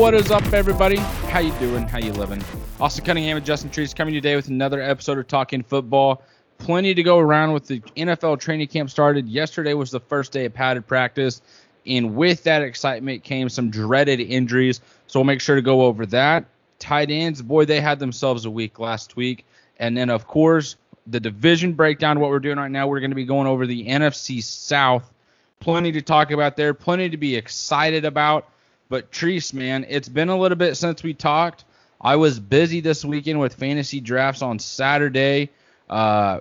[0.00, 0.96] what is up, everybody?
[0.96, 1.86] How you doing?
[1.86, 2.42] How you living?
[2.80, 6.22] Austin Cunningham and Justin Trees coming today with another episode of Talking Football.
[6.56, 9.28] Plenty to go around with the NFL training camp started.
[9.28, 11.42] Yesterday was the first day of padded practice,
[11.84, 14.80] and with that excitement came some dreaded injuries.
[15.06, 16.46] So we'll make sure to go over that.
[16.78, 19.44] Tight ends, boy, they had themselves a week last week.
[19.78, 20.76] And then, of course,
[21.08, 23.86] the division breakdown, what we're doing right now, we're going to be going over the
[23.86, 25.12] NFC South.
[25.58, 28.46] Plenty to talk about there, plenty to be excited about.
[28.90, 31.64] But Treese, man, it's been a little bit since we talked.
[32.00, 35.50] I was busy this weekend with fantasy drafts on Saturday.
[35.88, 36.40] Uh,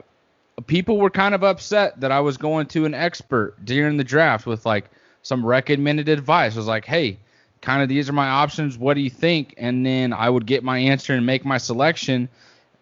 [0.66, 4.48] people were kind of upset that I was going to an expert during the draft
[4.48, 4.90] with like
[5.22, 6.56] some recommended advice.
[6.56, 7.20] I was like, hey,
[7.62, 8.80] kind of these are my options.
[8.80, 9.54] What do you think?
[9.58, 12.30] And then I would get my answer and make my selection.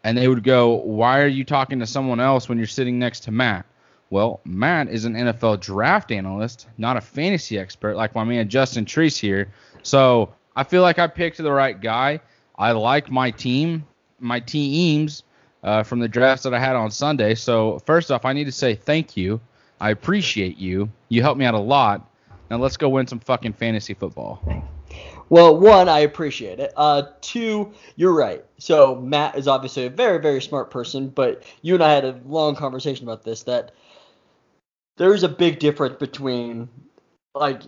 [0.03, 3.21] And they would go, why are you talking to someone else when you're sitting next
[3.21, 3.65] to Matt?
[4.09, 8.85] Well, Matt is an NFL draft analyst, not a fantasy expert like my man Justin
[8.85, 9.49] Treese here.
[9.83, 12.21] So I feel like I picked the right guy.
[12.57, 13.85] I like my team,
[14.19, 15.23] my teams
[15.63, 17.35] uh, from the drafts that I had on Sunday.
[17.35, 19.41] So first off, I need to say thank you.
[19.79, 20.89] I appreciate you.
[21.09, 22.09] You helped me out a lot.
[22.49, 24.41] Now let's go win some fucking fantasy football.
[25.29, 26.71] Well, one, I appreciate it.
[26.77, 28.45] Uh, two, you're right.
[28.59, 32.19] So Matt is obviously a very, very smart person, but you and I had a
[32.25, 33.43] long conversation about this.
[33.43, 33.73] That
[34.97, 36.69] there's a big difference between
[37.33, 37.61] like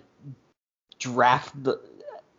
[0.99, 1.80] draft the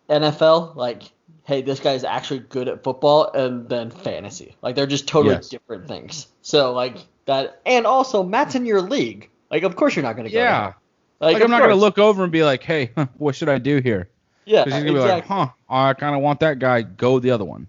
[0.08, 1.04] NFL, like
[1.44, 4.54] hey, this guy's actually good at football, and then fantasy.
[4.62, 5.48] Like they're just totally yes.
[5.48, 6.28] different things.
[6.42, 9.30] So like that, and also Matt's in your league.
[9.50, 10.38] Like of course you're not gonna go.
[10.38, 10.74] Yeah.
[11.20, 13.80] Like, like I'm not gonna look over and be like, hey, what should I do
[13.80, 14.08] here?
[14.44, 14.64] Yeah.
[14.64, 15.20] Because he's gonna exactly.
[15.22, 16.82] be like, huh, I kind of want that guy.
[16.82, 17.66] Go the other one.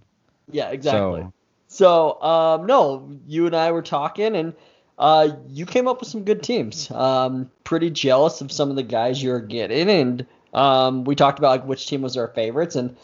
[0.52, 1.22] Yeah, exactly.
[1.68, 4.54] So, so um, no, you and I were talking and
[5.02, 6.92] uh, you came up with some good teams.
[6.92, 11.50] Um, pretty jealous of some of the guys you're getting, and um, we talked about
[11.50, 12.96] like which team was our favorites, and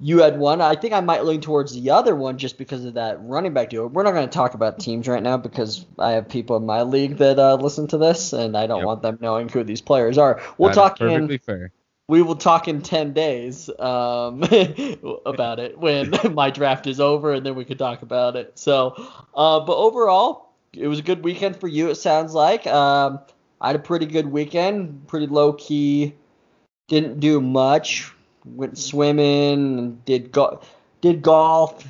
[0.00, 0.60] you had one.
[0.60, 3.70] I think I might lean towards the other one just because of that running back
[3.70, 3.86] deal.
[3.86, 6.82] We're not going to talk about teams right now because I have people in my
[6.82, 8.86] league that uh, listen to this, and I don't yep.
[8.86, 10.42] want them knowing who these players are.
[10.58, 11.40] We'll that talk perfectly in.
[11.40, 11.70] Fair.
[12.08, 14.42] We will talk in ten days um,
[15.26, 18.58] about it when my draft is over, and then we can talk about it.
[18.58, 18.96] So,
[19.32, 21.90] uh, but overall, it was a good weekend for you.
[21.90, 22.66] It sounds like.
[22.66, 23.20] Um,
[23.60, 26.14] I had a pretty good weekend, pretty low key.
[26.88, 28.12] Didn't do much.
[28.44, 30.60] Went swimming, did go-
[31.00, 31.86] did golf.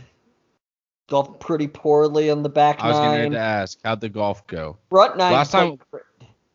[1.09, 2.87] Golf pretty poorly on the back nine.
[2.87, 4.79] I was going to ask, how'd the golf go?
[4.91, 5.33] Front nine.
[5.33, 5.79] Last time,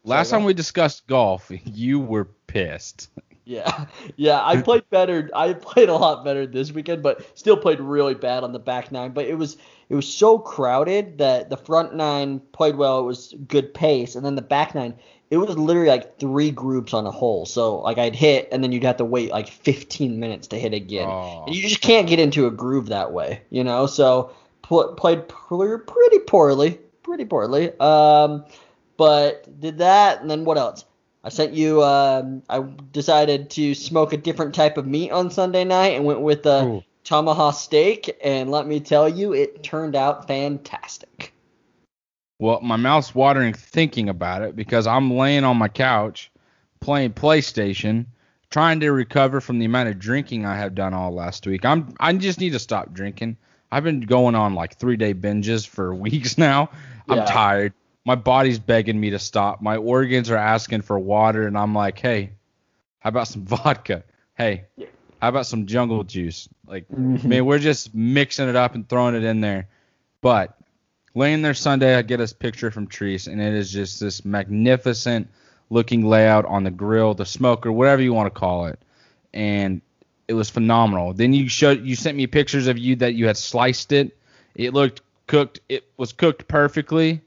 [0.04, 3.10] last time we discussed golf, you were pissed.
[3.46, 3.86] Yeah,
[4.16, 5.30] yeah, I played better.
[5.34, 8.92] I played a lot better this weekend, but still played really bad on the back
[8.92, 9.12] nine.
[9.12, 9.58] But it was
[9.88, 13.00] it was so crowded that the front nine played well.
[13.00, 14.96] It was good pace, and then the back nine,
[15.30, 17.46] it was literally like three groups on a hole.
[17.46, 20.74] So like I'd hit, and then you'd have to wait like 15 minutes to hit
[20.74, 21.08] again.
[21.08, 21.44] Oh.
[21.46, 23.86] And you just can't get into a groove that way, you know.
[23.86, 24.32] So
[24.64, 27.78] pl- played pretty poorly, pretty poorly.
[27.80, 28.46] Um,
[28.98, 30.86] but did that, and then what else?
[31.26, 31.84] I sent you.
[31.84, 32.60] Um, I
[32.92, 36.64] decided to smoke a different type of meat on Sunday night and went with a
[36.64, 36.84] Ooh.
[37.04, 41.34] tomahawk steak, and let me tell you, it turned out fantastic.
[42.38, 46.32] Well, my mouth's watering thinking about it because I'm laying on my couch
[46.80, 48.06] playing PlayStation,
[48.52, 51.66] trying to recover from the amount of drinking I have done all last week.
[51.66, 53.38] I'm I just need to stop drinking.
[53.72, 56.70] I've been going on like three day binges for weeks now.
[57.10, 57.26] I'm yeah.
[57.26, 57.74] tired
[58.06, 59.62] my body's begging me to stop.
[59.62, 62.30] My organs are asking for water, and I'm like, hey,
[63.00, 64.04] how about some vodka?
[64.38, 64.66] Hey,
[65.22, 66.48] how about some jungle juice?
[66.68, 67.28] Like, mm-hmm.
[67.28, 69.68] man, we're just mixing it up and throwing it in there.
[70.22, 70.56] But
[71.16, 75.28] laying there Sunday, I get a picture from Treese, and it is just this magnificent
[75.72, 78.80] looking layout on the grill, the smoker, whatever you want to call it.
[79.34, 79.82] And
[80.28, 81.14] it was phenomenal.
[81.14, 84.16] Then you showed you sent me pictures of you that you had sliced it.
[84.56, 85.60] It looked cooked.
[85.70, 87.22] It was cooked perfectly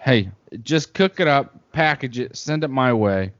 [0.00, 0.30] hey,
[0.62, 3.32] just cook it up, package it, send it my way.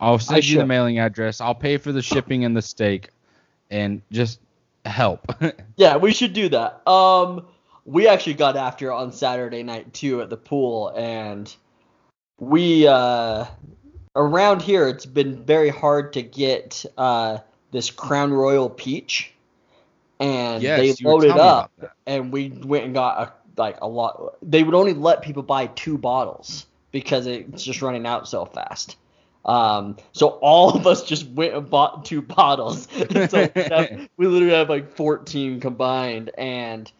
[0.00, 0.60] I'll send I you should.
[0.60, 1.40] the mailing address.
[1.40, 3.10] I'll pay for the shipping and the steak,
[3.70, 4.40] and just
[4.84, 5.32] help.
[5.76, 6.86] yeah, we should do that.
[6.88, 7.46] Um,
[7.84, 11.54] we actually got after on Saturday night too at the pool, and
[12.38, 13.44] we uh
[14.16, 17.38] around here it's been very hard to get uh
[17.70, 19.32] this Crown Royal peach,
[20.18, 21.70] and yes, they loaded up,
[22.06, 24.36] and we went and got a like a lot.
[24.42, 28.96] They would only let people buy two bottles because it's just running out so fast.
[29.44, 32.86] Um, so all of us just went and bought two bottles.
[33.28, 36.90] so we, we literally have like 14 combined, and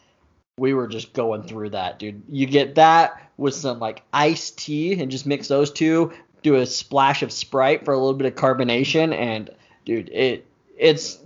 [0.56, 2.22] we were just going through that, dude.
[2.28, 6.12] You get that with some like iced tea and just mix those two.
[6.42, 9.48] Do a splash of Sprite for a little bit of carbonation, and
[9.84, 10.44] dude, it
[10.76, 11.18] it's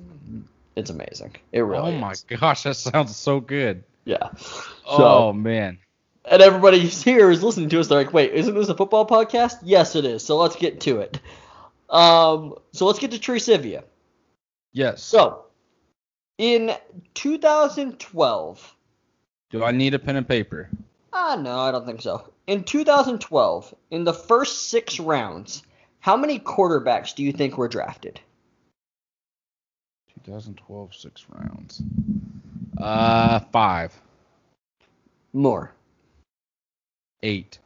[0.76, 1.36] it's amazing.
[1.52, 1.94] It really.
[1.94, 2.22] oh my is.
[2.22, 3.82] gosh, that sounds so good.
[4.06, 4.28] Yeah.
[4.86, 5.78] oh man.
[6.24, 7.88] and everybody here is listening to us.
[7.88, 10.24] They're like, "Wait, isn't this a football podcast?" Yes, it is.
[10.24, 11.20] So let's get to it.
[11.90, 13.82] Um, so let's get to Tricivia.
[14.72, 15.02] Yes.
[15.02, 15.44] So,
[16.38, 16.72] in
[17.14, 18.74] 2012,
[19.50, 20.70] Do I need a pen and paper?
[21.12, 22.32] ah, no, I don't think so.
[22.46, 25.62] In 2012, in the first six rounds,
[26.00, 28.20] how many quarterbacks do you think were drafted?
[30.24, 31.82] 2012 six rounds.
[32.78, 33.92] Uh, five,
[35.32, 35.72] More,
[37.22, 37.58] eight.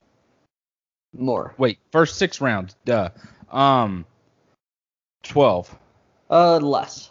[1.17, 1.55] more.
[1.59, 2.77] Wait, first six rounds.
[2.85, 3.11] Duh.
[3.51, 4.07] Um,
[5.25, 5.77] 12,
[6.31, 7.11] Uh, less,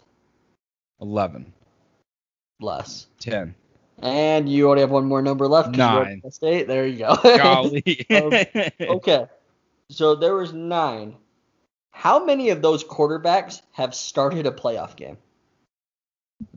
[1.00, 1.52] 11,
[2.60, 3.06] less.
[3.20, 3.54] 10.
[4.02, 5.76] And you already have one more number left.
[5.76, 6.22] Nine.
[6.30, 6.66] State.
[6.66, 7.16] There you go.
[7.22, 8.06] Golly.
[8.10, 8.32] Um,
[8.96, 9.26] okay.
[9.90, 11.16] So there was nine.
[11.90, 15.18] How many of those quarterbacks have started a playoff game?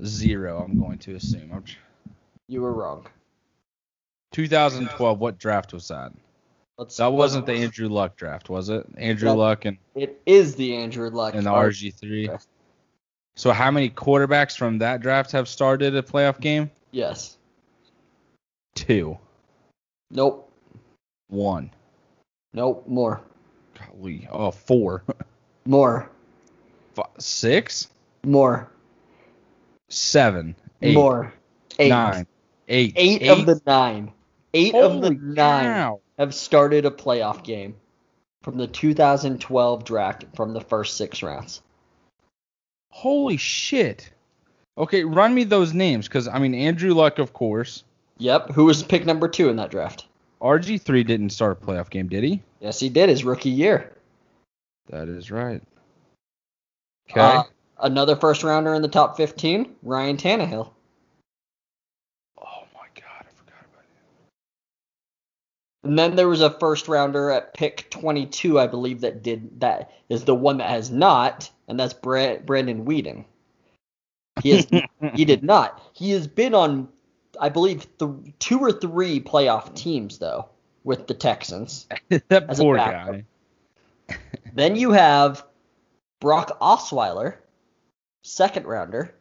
[0.03, 1.51] Zero, I'm going to assume.
[1.53, 1.63] I'm
[2.47, 3.05] You were wrong.
[4.31, 6.11] 2012, what draft was that?
[6.77, 8.85] Let's, That wasn't the Andrew Luck draft, was it?
[8.97, 11.35] Andrew That- Luck and, It is the Andrew Luck.
[11.35, 12.25] and the RG3.
[12.25, 12.47] draft.
[13.35, 16.69] So how many quarterbacks from that draft have started a playoff game?
[16.91, 17.37] Yes.
[18.75, 19.17] Two.
[20.11, 20.51] Nope.
[21.29, 21.71] One.
[22.53, 22.87] Nope.
[22.87, 23.21] More.
[23.91, 24.27] Golly.
[24.31, 25.03] Oh, four.
[25.65, 26.09] More.
[26.93, 27.87] Fi- Six?
[28.23, 28.69] More.
[29.93, 30.55] Seven.
[30.81, 30.95] Eight.
[30.95, 31.33] More.
[31.79, 31.89] Eight.
[31.89, 32.27] Nine.
[32.67, 32.93] Eight.
[32.95, 34.11] Eight of the nine.
[34.53, 36.01] Eight of the nine cow.
[36.17, 37.75] have started a playoff game
[38.41, 41.61] from the 2012 draft from the first six rounds.
[42.89, 44.11] Holy shit.
[44.77, 47.83] Okay, run me those names, because, I mean, Andrew Luck, of course.
[48.17, 48.51] Yep.
[48.51, 50.07] Who was pick number two in that draft?
[50.41, 52.41] RG3 didn't start a playoff game, did he?
[52.59, 53.95] Yes, he did his rookie year.
[54.89, 55.61] That is right.
[57.09, 57.21] Okay.
[57.21, 57.43] Uh,
[57.83, 60.69] another first rounder in the top 15, Ryan Tannehill.
[62.41, 63.89] oh my god, I forgot about it.
[65.83, 69.91] And then there was a first rounder at pick 22, I believe, that did that
[70.09, 73.25] is the one that has not, and that's Bra- Brandon Weeden.
[74.41, 74.67] He has
[75.13, 75.81] he did not.
[75.93, 76.87] He has been on,
[77.39, 80.49] I believe, th- two or three playoff teams though
[80.83, 81.87] with the Texans.
[82.29, 83.25] that poor guy.
[84.53, 85.45] Then you have
[86.19, 87.37] Brock Osweiler,
[88.23, 89.13] second rounder,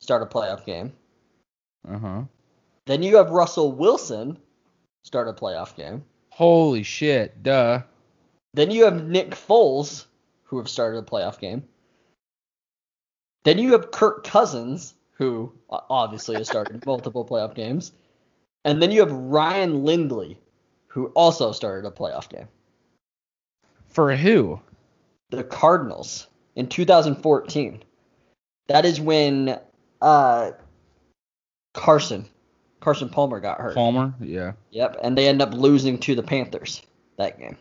[0.00, 0.92] start a playoff game.
[1.88, 2.22] Uh huh.
[2.86, 4.38] Then you have Russell Wilson,
[5.02, 6.04] start a playoff game.
[6.30, 7.82] Holy shit, duh.
[8.54, 10.06] Then you have Nick Foles,
[10.44, 11.64] who have started a playoff game.
[13.44, 17.92] Then you have Kirk Cousins, who obviously has started multiple playoff games.
[18.64, 20.38] And then you have Ryan Lindley,
[20.88, 22.48] who also started a playoff game.
[23.88, 24.60] For who?
[25.30, 26.26] The Cardinals
[26.56, 27.82] in 2014.
[28.68, 29.60] That is when
[30.02, 30.50] uh,
[31.74, 32.26] Carson,
[32.80, 33.74] Carson Palmer got hurt.
[33.74, 34.14] Palmer?
[34.20, 34.52] Yeah.
[34.70, 36.82] Yep, and they end up losing to the Panthers
[37.16, 37.56] that game.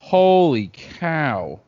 [0.00, 1.60] Holy cow.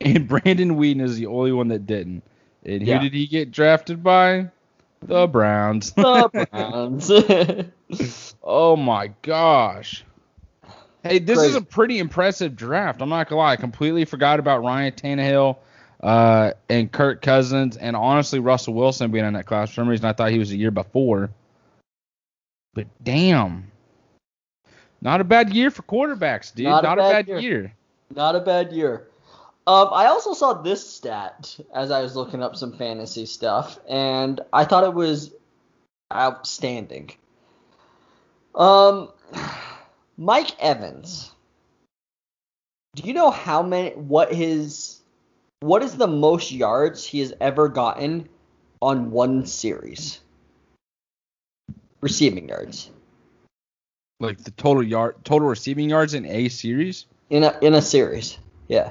[0.00, 2.22] And Brandon Weeden is the only one that didn't.
[2.64, 2.98] And Yeah.
[2.98, 4.50] who did he get drafted by?
[5.02, 5.92] The Browns.
[5.92, 7.10] The Browns.
[8.42, 10.04] oh my gosh.
[11.02, 13.00] Hey, this is a pretty impressive draft.
[13.00, 13.52] I'm not gonna lie.
[13.52, 15.56] I completely forgot about Ryan Tannehill
[16.02, 19.70] uh, and Kirk Cousins, and honestly Russell Wilson being in that class.
[19.70, 21.30] For some reason, I thought he was a year before.
[22.74, 23.70] But damn,
[25.00, 26.66] not a bad year for quarterbacks, dude.
[26.66, 27.38] Not Not, a a bad bad, year.
[27.40, 27.74] year.
[28.14, 29.08] Not a bad year.
[29.66, 34.40] Um, I also saw this stat as I was looking up some fantasy stuff, and
[34.52, 35.32] I thought it was
[36.12, 37.12] outstanding.
[38.54, 39.10] Um,
[40.18, 41.30] Mike Evans.
[42.96, 43.90] Do you know how many?
[43.92, 45.00] What his?
[45.60, 48.28] What is the most yards he has ever gotten
[48.82, 50.20] on one series?
[52.00, 52.90] Receiving yards
[54.20, 58.38] Like the total yard, total receiving yards in a series, in a in a series.
[58.68, 58.90] Yeah.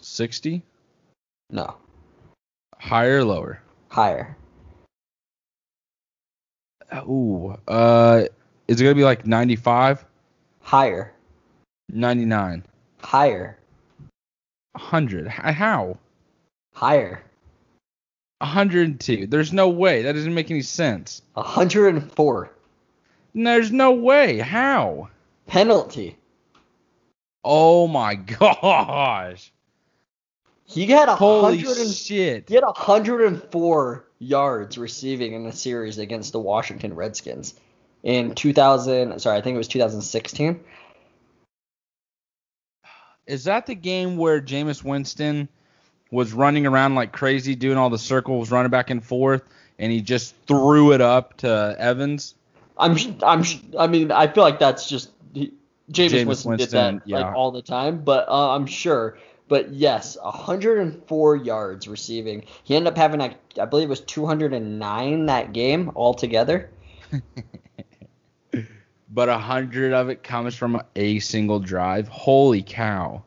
[0.00, 0.62] sixty,
[1.50, 1.76] No.
[2.78, 3.60] higher or lower.
[3.88, 4.36] Higher.
[7.08, 8.24] Ooh, uh,
[8.68, 10.04] is it gonna be like 95,
[10.64, 11.12] Higher.
[11.90, 12.64] 99,
[12.98, 13.58] Higher.
[14.72, 15.28] 100?
[15.28, 15.98] How?
[16.72, 17.22] Higher.
[18.38, 19.26] 102.
[19.26, 20.02] There's no way.
[20.02, 21.22] That doesn't make any sense.
[21.34, 22.50] 104.
[23.34, 24.38] There's no way.
[24.38, 25.08] How?
[25.46, 26.16] Penalty.
[27.44, 29.52] Oh my gosh.
[30.64, 32.48] He had a Holy hundred and shit.
[32.48, 37.54] he had 104 yards receiving in a series against the Washington Redskins
[38.04, 39.18] in 2000.
[39.18, 40.60] Sorry, I think it was 2016.
[43.26, 45.48] is that the game where Jameis Winston
[46.10, 49.42] was running around like crazy, doing all the circles, running back and forth,
[49.78, 52.34] and he just threw it up to Evans?
[52.76, 53.42] I'm I'm
[53.78, 55.52] I mean I feel like that's just he,
[55.90, 57.20] Jameis, Jameis Winston, did that yeah.
[57.20, 59.18] like all the time, but uh, I'm sure.
[59.46, 62.44] But yes, 104 yards receiving.
[62.64, 66.70] He ended up having like I believe it was 209 that game altogether.
[69.14, 72.08] But a hundred of it comes from a single drive.
[72.08, 73.22] Holy cow!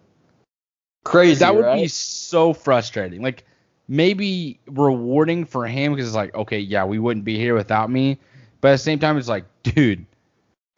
[1.06, 1.82] Crazy, that would right?
[1.82, 3.22] be so frustrating.
[3.22, 3.46] Like
[3.88, 8.20] maybe rewarding for him because it's like, okay, yeah, we wouldn't be here without me.
[8.60, 10.06] But at the same time, it's like, dude,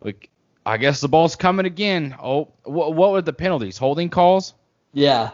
[0.01, 0.29] like
[0.63, 2.15] I guess the ball's coming again.
[2.21, 3.79] Oh, what what were the penalties?
[3.79, 4.53] Holding calls?
[4.93, 5.31] yeah,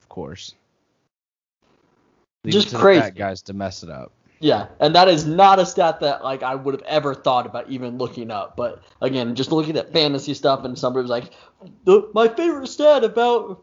[0.00, 0.54] Of course.
[2.44, 3.00] Leave Just crazy.
[3.00, 4.12] The fat guys to mess it up.
[4.42, 7.70] Yeah, and that is not a stat that like I would have ever thought about
[7.70, 8.56] even looking up.
[8.56, 11.30] But again, just looking at fantasy stuff, and somebody was like,
[11.84, 13.62] the, "My favorite stat about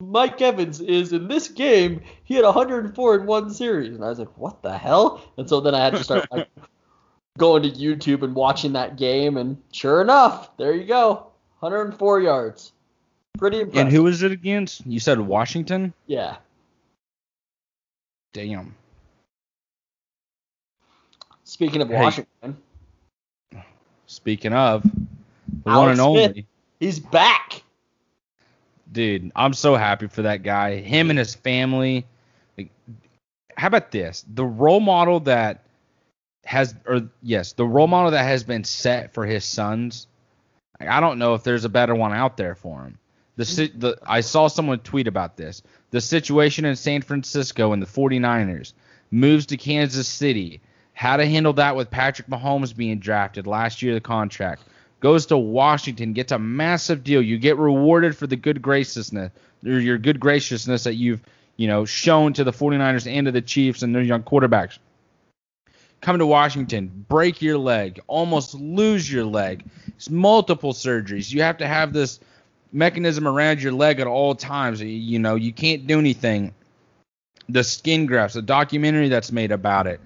[0.00, 4.20] Mike Evans is in this game he had 104 in one series," and I was
[4.20, 6.48] like, "What the hell?" And so then I had to start like
[7.38, 12.70] going to YouTube and watching that game, and sure enough, there you go, 104 yards.
[13.38, 13.86] Pretty impressive.
[13.86, 14.86] And who was it against?
[14.86, 15.92] You said Washington.
[16.06, 16.36] Yeah.
[18.32, 18.76] Damn.
[21.52, 22.00] Speaking of Hey.
[22.00, 22.56] Washington,
[24.06, 24.90] Speaking of, the
[25.70, 26.06] one and Smith.
[26.30, 26.46] only.
[26.80, 27.62] he's back.
[28.90, 30.76] Dude, I'm so happy for that guy.
[30.76, 32.06] Him and his family.
[32.56, 32.70] Like,
[33.54, 34.24] how about this?
[34.32, 35.64] The role model that
[36.44, 40.06] has, or yes, the role model that has been set for his sons.
[40.80, 42.98] Like, I don't know if there's a better one out there for him.
[43.36, 45.62] The, the I saw someone tweet about this.
[45.90, 48.72] The situation in San Francisco and the 49ers
[49.10, 50.62] moves to Kansas City.
[50.94, 54.62] How to handle that with Patrick Mahomes being drafted last year the contract
[55.00, 57.20] goes to Washington, gets a massive deal.
[57.20, 59.32] You get rewarded for the good graciousness
[59.66, 61.20] or your good graciousness that you've,
[61.56, 64.78] you know, shown to the 49ers and to the Chiefs and their young quarterbacks.
[66.00, 69.64] Come to Washington, break your leg, almost lose your leg.
[69.88, 71.32] It's multiple surgeries.
[71.32, 72.18] You have to have this
[72.72, 74.80] mechanism around your leg at all times.
[74.80, 76.54] You- You know, you can't do anything.
[77.48, 80.00] The skin grafts, the documentary that's made about it,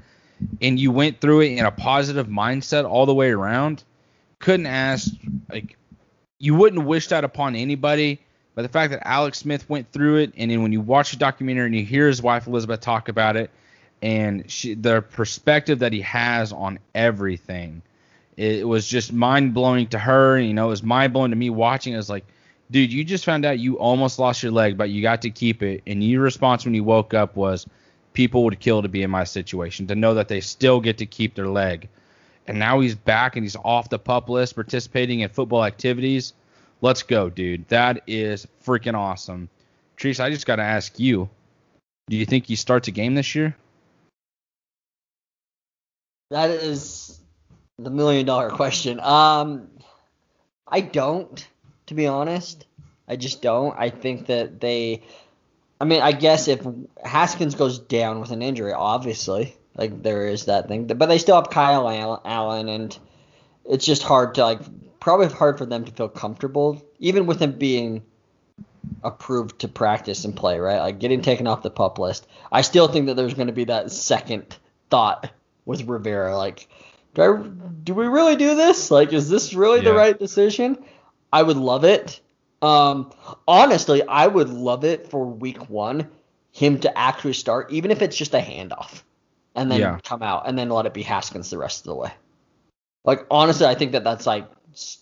[0.61, 3.85] and you went through it in a positive mindset all the way around
[4.38, 5.12] couldn't ask
[5.50, 5.76] like
[6.38, 8.21] you wouldn't wish that upon anybody
[8.55, 11.16] but the fact that alex smith went through it and then when you watch the
[11.16, 13.50] documentary and you hear his wife elizabeth talk about it
[14.02, 17.81] and she, the perspective that he has on everything
[18.37, 21.97] it was just mind-blowing to her you know it was mind-blowing to me watching it.
[21.97, 22.26] Was like
[22.71, 25.62] dude you just found out you almost lost your leg but you got to keep
[25.62, 25.83] it.
[25.87, 27.66] And your response when you woke up was
[28.16, 31.04] people would kill to be in my situation to know that they still get to
[31.04, 31.87] keep their leg
[32.46, 36.32] and now he's back and he's off the pup list participating in football activities.
[36.80, 37.68] Let's go, dude.
[37.68, 39.49] That is freaking awesome.
[39.99, 41.28] Treese, I just got to ask you,
[42.08, 43.54] do you think he starts a game this year?
[46.30, 47.20] That is
[47.78, 48.99] the million dollar question.
[49.00, 49.68] Um,
[50.66, 51.46] I don't,
[51.87, 52.66] to be honest.
[53.08, 53.76] I just don't.
[53.78, 55.02] I think that they.
[55.80, 56.66] I mean, I guess if
[57.04, 61.37] Haskins goes down with an injury, obviously, like there is that thing, but they still
[61.37, 62.99] have Kyle Al- Allen, and
[63.68, 64.61] it's just hard to like,
[65.00, 68.02] probably hard for them to feel comfortable, even with him being
[69.02, 70.80] approved to practice and play, right?
[70.80, 72.26] Like getting taken off the pup list.
[72.50, 74.56] I still think that there's going to be that second
[74.90, 75.30] thought
[75.64, 76.68] with Rivera, like,
[77.14, 77.42] do I,
[77.83, 78.90] do we really do this?
[78.90, 80.78] Like, is this really the right decision?
[81.33, 82.21] I would love it.
[82.63, 83.13] Um,
[83.47, 86.09] honestly, I would love it for week one,
[86.53, 89.03] him to actually start, even if it's just a handoff,
[89.55, 89.99] and then Yeah.
[90.03, 92.11] come out, and then let it be Haskins the rest of the way.
[93.05, 94.99] Like, honestly, I think that that's like s-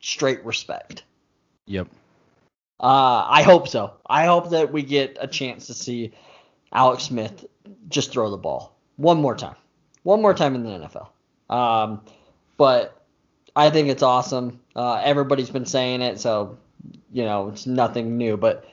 [0.00, 1.02] straight respect.
[1.66, 1.88] Yep.
[2.80, 3.92] Uh, I hope so.
[4.06, 6.12] I hope that we get a chance to see
[6.72, 7.44] Alex Smith
[7.88, 9.56] just throw the ball one more time,
[10.02, 11.08] one more time in the NFL.
[11.54, 12.00] Um,
[12.56, 12.96] but
[13.54, 14.60] I think it's awesome.
[14.74, 16.56] Uh, everybody's been saying it, so
[17.12, 18.36] you know it's nothing new.
[18.36, 18.64] But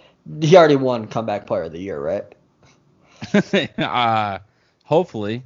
[0.41, 2.25] he already won comeback player of the year, right?
[3.77, 4.39] uh,
[4.83, 5.43] hopefully.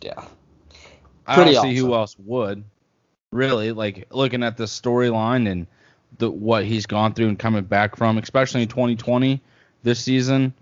[0.00, 0.24] Yeah.
[1.26, 2.64] I Pretty don't see who else would.
[3.32, 5.66] Really, like looking at the storyline and
[6.18, 9.40] the what he's gone through and coming back from, especially in 2020
[9.82, 10.52] this season.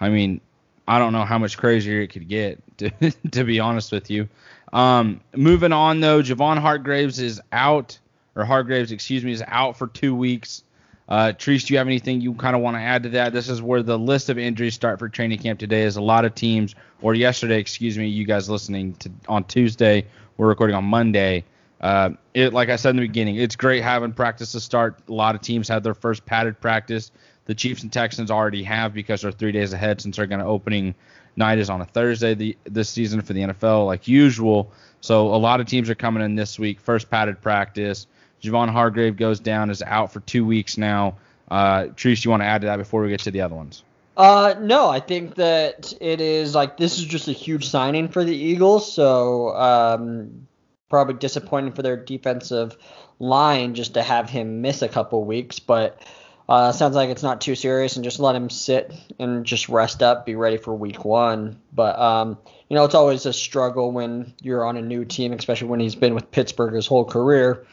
[0.00, 0.40] I mean,
[0.86, 2.90] I don't know how much crazier it could get, to,
[3.32, 4.28] to be honest with you.
[4.72, 7.98] Um, moving on though, Javon Hargraves is out,
[8.36, 10.64] or Hargraves, excuse me, is out for two weeks.
[11.08, 13.32] Uh, Treese, do you have anything you kind of want to add to that?
[13.32, 15.82] This is where the list of injuries start for training camp today.
[15.82, 20.06] Is a lot of teams, or yesterday, excuse me, you guys listening to on Tuesday,
[20.36, 21.44] we're recording on Monday.
[21.80, 25.00] Uh, it, like I said in the beginning, it's great having practice to start.
[25.08, 27.10] A lot of teams have their first padded practice.
[27.46, 30.46] The Chiefs and Texans already have because they're three days ahead since they're going to
[30.46, 30.94] opening
[31.36, 34.70] night is on a Thursday the, this season for the NFL, like usual.
[35.00, 36.80] So a lot of teams are coming in this week.
[36.80, 38.06] First padded practice.
[38.42, 41.16] Javon Hargrave goes down, is out for two weeks now.
[41.50, 43.82] Uh, you want to add to that before we get to the other ones?
[44.16, 48.22] Uh, no, I think that it is like this is just a huge signing for
[48.24, 48.92] the Eagles.
[48.92, 50.46] So um,
[50.88, 52.76] probably disappointing for their defensive
[53.18, 56.02] line just to have him miss a couple weeks, but
[56.48, 60.02] uh, sounds like it's not too serious and just let him sit and just rest
[60.02, 61.60] up, be ready for week one.
[61.72, 65.68] But um, you know, it's always a struggle when you're on a new team, especially
[65.68, 67.66] when he's been with Pittsburgh his whole career,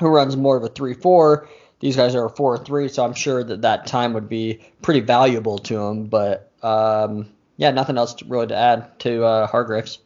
[0.00, 1.48] who runs more of a three-four.
[1.80, 5.58] These guys are a four-three, so I'm sure that that time would be pretty valuable
[5.58, 6.06] to him.
[6.06, 9.98] But um, yeah, nothing else to, really to add to uh, Hargraves.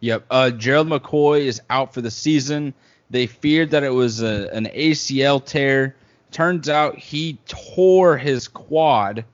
[0.00, 0.24] Yep.
[0.30, 2.74] Uh, Gerald McCoy is out for the season.
[3.10, 5.94] They feared that it was a, an ACL tear.
[6.30, 9.24] Turns out he tore his quad,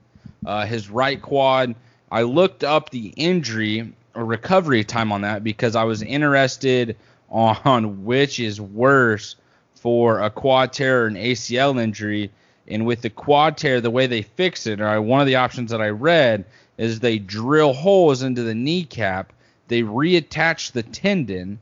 [0.45, 1.75] uh, his right quad.
[2.11, 6.97] I looked up the injury or recovery time on that because I was interested
[7.29, 9.35] on which is worse
[9.81, 12.31] for a quad tear or an ACL injury.
[12.67, 15.71] And with the quad tear, the way they fix it, or one of the options
[15.71, 16.45] that I read
[16.77, 19.33] is they drill holes into the kneecap
[19.69, 21.61] they reattach the tendon.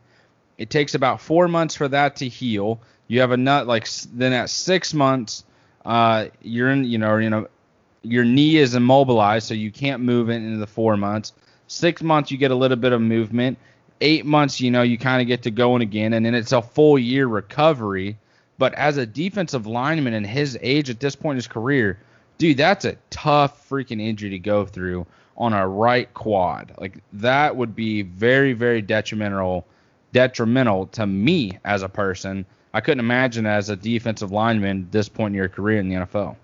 [0.58, 2.80] It takes about four months for that to heal.
[3.08, 5.44] You have a nut like then at six months,
[5.86, 7.48] uh, you're in you know you know
[8.02, 11.34] your knee is immobilized, so you can't move it into the four months.
[11.68, 13.60] Six months you get a little bit of movement.
[14.00, 16.62] Eight months, you know, you kind of get to going again, and then it's a
[16.62, 18.18] full year recovery.
[18.58, 22.00] But as a defensive lineman in his age at this point in his career,
[22.38, 25.06] dude, that's a tough freaking injury to go through
[25.38, 26.74] on a right quad.
[26.78, 29.66] Like that would be very, very detrimental
[30.14, 32.46] detrimental to me as a person.
[32.74, 36.36] I couldn't imagine as a defensive lineman this point in your career in the NFL.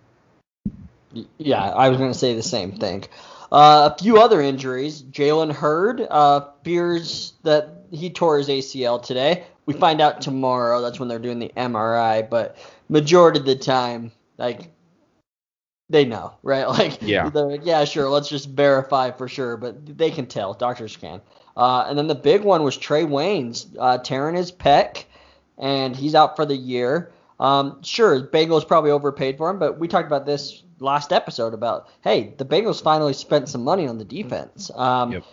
[1.38, 3.06] Yeah, I was going to say the same thing.
[3.54, 5.04] Uh, a few other injuries.
[5.04, 9.44] Jalen Hurd uh, fears that he tore his ACL today.
[9.68, 10.82] We find out tomorrow.
[10.82, 12.28] That's when they're doing the MRI.
[12.28, 12.58] But
[12.89, 14.72] majority of the time, like
[15.88, 16.68] they know, right?
[16.74, 20.56] Like, yeah, they're like, yeah, sure, let's just verify for sure, but they can tell,
[20.56, 21.22] doctors can.
[21.56, 25.06] Uh, and then the big one was Trae Waynes uh, tearing his pec,
[25.60, 27.12] and he's out for the year.
[27.39, 31.89] Um, sure, Bengals probably overpaid for him, but we talked about this last episode about,
[32.02, 34.69] hey, the Bengals finally spent some money on the defense.
[34.76, 35.24] Um, yep.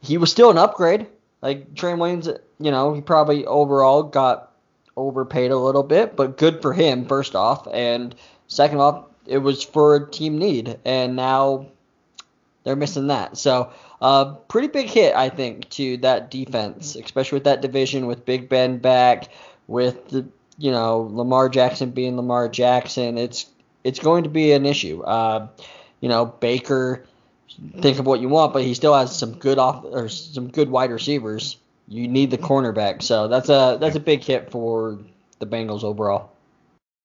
[0.00, 1.06] He was still an upgrade.
[1.42, 4.52] Like Trae Waynes, you know, he probably overall got
[4.96, 7.66] overpaid a little bit, but good for him, first off.
[7.72, 8.14] And
[8.46, 11.68] second off, it was for a team need, and now
[12.64, 13.36] they're missing that.
[13.38, 18.24] So, uh, pretty big hit, I think, to that defense, especially with that division with
[18.24, 19.28] Big Ben back,
[19.66, 20.26] with the
[20.58, 23.18] you know Lamar Jackson being Lamar Jackson.
[23.18, 23.46] It's
[23.84, 25.02] it's going to be an issue.
[25.02, 25.48] Uh,
[26.00, 27.04] you know Baker,
[27.80, 30.70] think of what you want, but he still has some good off or some good
[30.70, 31.56] wide receivers.
[31.88, 34.98] You need the cornerback, so that's a that's a big hit for
[35.38, 36.30] the Bengals overall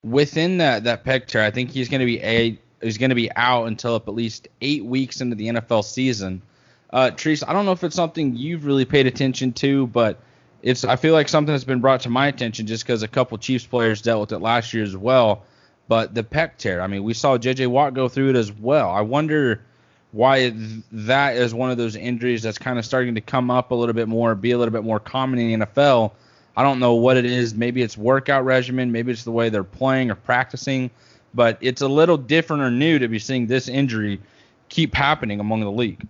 [0.05, 3.31] within that that picture, I think he's going to be a he's going to be
[3.35, 6.41] out until at least eight weeks into the NFL season.
[6.91, 10.19] Uh, Treese, I don't know if it's something you've really paid attention to, but
[10.61, 13.37] it's I feel like something that's been brought to my attention just because a couple
[13.37, 15.43] Chiefs players dealt with it last year as well.
[15.87, 17.67] But the pec tear, I mean, we saw J.J.
[17.67, 18.89] Watt go through it as well.
[18.89, 19.61] I wonder
[20.11, 20.51] why
[20.91, 23.93] that is one of those injuries that's kind of starting to come up a little
[23.93, 26.11] bit more, be a little bit more common in the NFL
[26.57, 27.53] I don't know what it is.
[27.53, 28.91] Maybe it's workout regimen.
[28.91, 30.89] Maybe it's the way they're playing or practicing.
[31.33, 34.21] But it's a little different or new to be seeing this injury
[34.69, 36.07] keep happening among the league.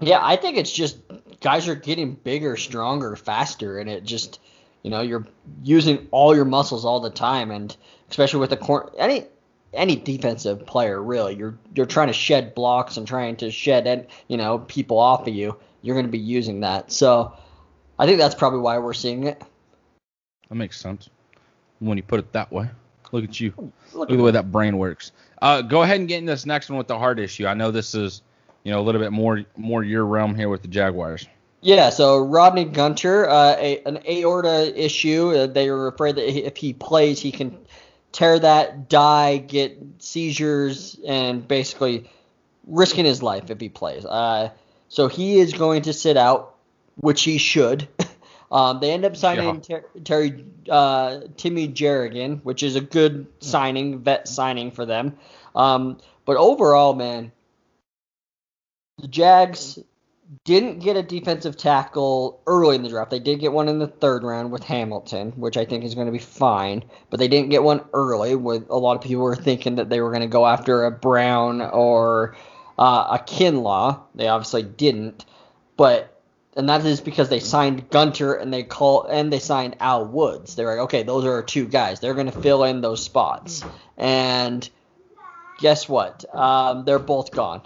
[0.00, 0.98] Yeah, I think it's just
[1.40, 4.40] guys are getting bigger, stronger, faster, and it just
[4.82, 5.26] you know you're
[5.62, 7.76] using all your muscles all the time, and
[8.10, 9.24] especially with the corner any
[9.72, 14.06] any defensive player really you're you're trying to shed blocks and trying to shed and
[14.28, 15.56] you know people off of you.
[15.82, 16.92] You're going to be using that.
[16.92, 17.32] So
[17.98, 19.42] I think that's probably why we're seeing it.
[20.48, 21.08] That makes sense
[21.78, 22.68] when you put it that way.
[23.12, 23.52] Look at you.
[23.56, 25.12] Look, Look at the way that brain works.
[25.42, 27.46] Uh, go ahead and get in this next one with the heart issue.
[27.46, 28.22] I know this is,
[28.62, 31.26] you know, a little bit more more your realm here with the Jaguars.
[31.62, 35.30] Yeah, so Rodney Gunter, uh, a, an aorta issue.
[35.30, 37.58] Uh, they were afraid that if he plays, he can
[38.12, 42.10] tear that, die, get seizures, and basically
[42.66, 44.04] risking his life if he plays.
[44.04, 44.50] Uh,
[44.88, 46.56] so he is going to sit out,
[46.96, 47.88] which he should.
[48.52, 49.78] Um, they end up signing yeah.
[49.78, 55.16] Ter- Terry uh, Timmy Jernigan, which is a good signing, vet signing for them.
[55.54, 57.30] Um, but overall, man,
[58.98, 59.78] the Jags
[60.44, 63.10] didn't get a defensive tackle early in the draft.
[63.10, 66.06] They did get one in the third round with Hamilton, which I think is going
[66.06, 66.84] to be fine.
[67.10, 68.36] But they didn't get one early.
[68.36, 70.90] With a lot of people were thinking that they were going to go after a
[70.90, 72.36] Brown or
[72.78, 74.00] uh, a Kinlaw.
[74.14, 75.24] They obviously didn't.
[75.76, 76.20] But
[76.56, 80.54] and that is because they signed Gunter and they call and they signed Al Woods.
[80.54, 81.98] They're like, okay, those are our two guys.
[81.98, 83.64] They're going to fill in those spots.
[83.96, 84.68] And
[85.58, 86.24] guess what?
[86.34, 87.62] Um, they're both gone.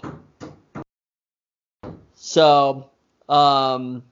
[2.35, 2.89] So,
[3.29, 4.03] um,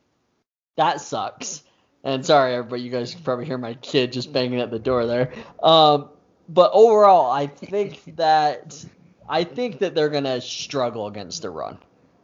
[0.78, 1.62] that sucks.
[2.06, 5.06] And sorry, everybody, you guys can probably hear my kid just banging at the door
[5.06, 5.34] there.
[5.62, 6.08] Um,
[6.48, 8.82] but overall, I think that
[9.28, 11.78] I think that they're gonna struggle against the run.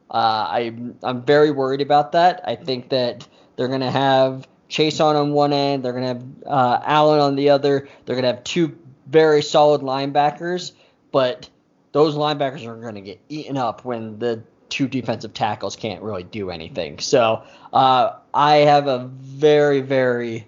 [0.09, 2.43] Uh, I'm I'm very worried about that.
[2.45, 7.19] I think that they're gonna have Chaisson on one end, they're gonna have uh, Allen
[7.19, 7.89] on the other.
[8.05, 10.71] They're gonna have two very solid linebackers,
[11.11, 11.49] but
[11.91, 16.49] those linebackers are gonna get eaten up when the two defensive tackles can't really do
[16.49, 16.99] anything.
[16.99, 20.47] So uh, I have a very very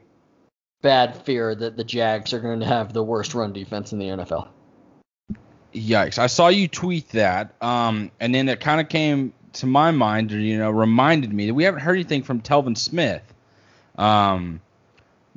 [0.82, 4.08] bad fear that the Jags are going to have the worst run defense in the
[4.08, 4.48] NFL.
[5.74, 6.18] Yikes!
[6.18, 10.34] I saw you tweet that, um, and then it kind of came to my mind,
[10.34, 13.22] or you know, reminded me that we haven't heard anything from Telvin Smith.
[13.98, 14.62] Um,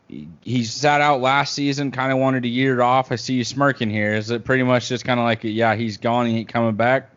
[0.08, 3.10] he sat out last season, kind of wanted to year it off.
[3.10, 4.14] I see you smirking here.
[4.14, 7.10] Is it pretty much just kind of like, yeah, he's gone, he ain't coming back?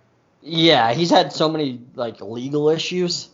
[0.48, 3.30] Yeah, he's had so many like legal issues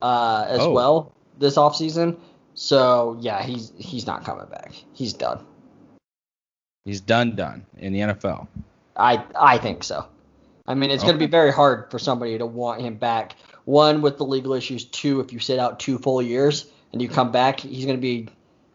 [0.00, 0.72] uh, as oh.
[0.72, 2.18] well this offseason.
[2.54, 4.72] So yeah, he's he's not coming back.
[4.94, 5.44] He's done.
[6.84, 8.48] He's done done in the NFL.
[8.96, 10.06] I I think so.
[10.66, 11.12] I mean, it's okay.
[11.12, 13.36] going to be very hard for somebody to want him back.
[13.64, 14.84] One with the legal issues.
[14.84, 18.02] Two, if you sit out two full years and you come back, he's going to
[18.02, 18.28] be.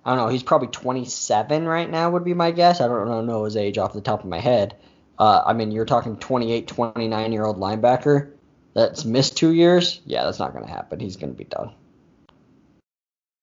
[0.05, 0.27] I don't know.
[0.27, 2.81] He's probably 27 right now, would be my guess.
[2.81, 4.75] I don't know his age off the top of my head.
[5.19, 8.31] Uh, I mean, you're talking 28, 29 year old linebacker
[8.73, 10.01] that's missed two years.
[10.05, 10.99] Yeah, that's not going to happen.
[10.99, 11.73] He's going to be done.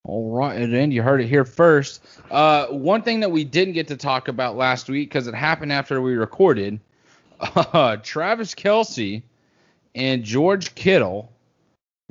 [0.04, 2.04] All right, and you heard it here first.
[2.30, 5.72] Uh, one thing that we didn't get to talk about last week because it happened
[5.72, 6.80] after we recorded,
[7.38, 9.22] uh, Travis Kelce
[9.94, 11.30] and George Kittle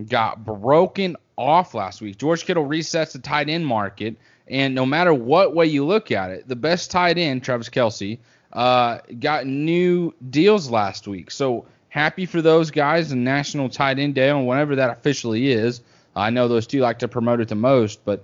[0.07, 2.17] got broken off last week.
[2.17, 4.15] George Kittle resets the tight end market,
[4.47, 8.19] and no matter what way you look at it, the best tight end, Travis Kelce,
[8.53, 11.31] uh, got new deals last week.
[11.31, 15.81] So happy for those guys and National Tight End Day, and whatever that officially is.
[16.15, 18.23] I know those two like to promote it the most, but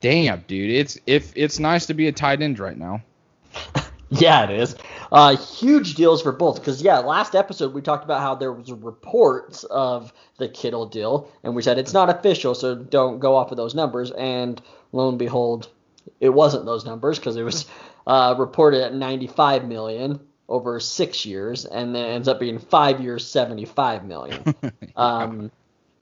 [0.00, 3.02] damn, dude, it's if it's nice to be a tight end right now.
[4.10, 4.76] yeah, it is.
[5.10, 8.72] Uh, huge deals for both because yeah, last episode we talked about how there was
[8.72, 13.50] reports of the Kittle deal, and we said it's not official, so don't go off
[13.50, 14.10] of those numbers.
[14.12, 14.60] And
[14.92, 15.68] lo and behold,
[16.20, 17.66] it wasn't those numbers because it was
[18.06, 23.26] uh, reported at 95 million over six years, and then ends up being five years,
[23.28, 24.42] 75 million.
[24.96, 25.50] um,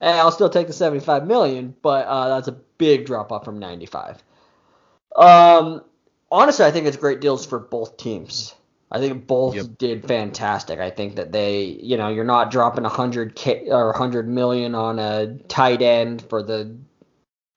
[0.00, 3.58] and I'll still take the 75 million, but uh, that's a big drop off from
[3.58, 4.22] 95.
[5.16, 5.82] Um,
[6.30, 8.54] honestly, I think it's great deals for both teams.
[8.90, 9.66] I think both yep.
[9.78, 10.78] did fantastic.
[10.78, 14.98] I think that they, you know, you're not dropping 100 K or 100 million on
[14.98, 16.76] a tight end for the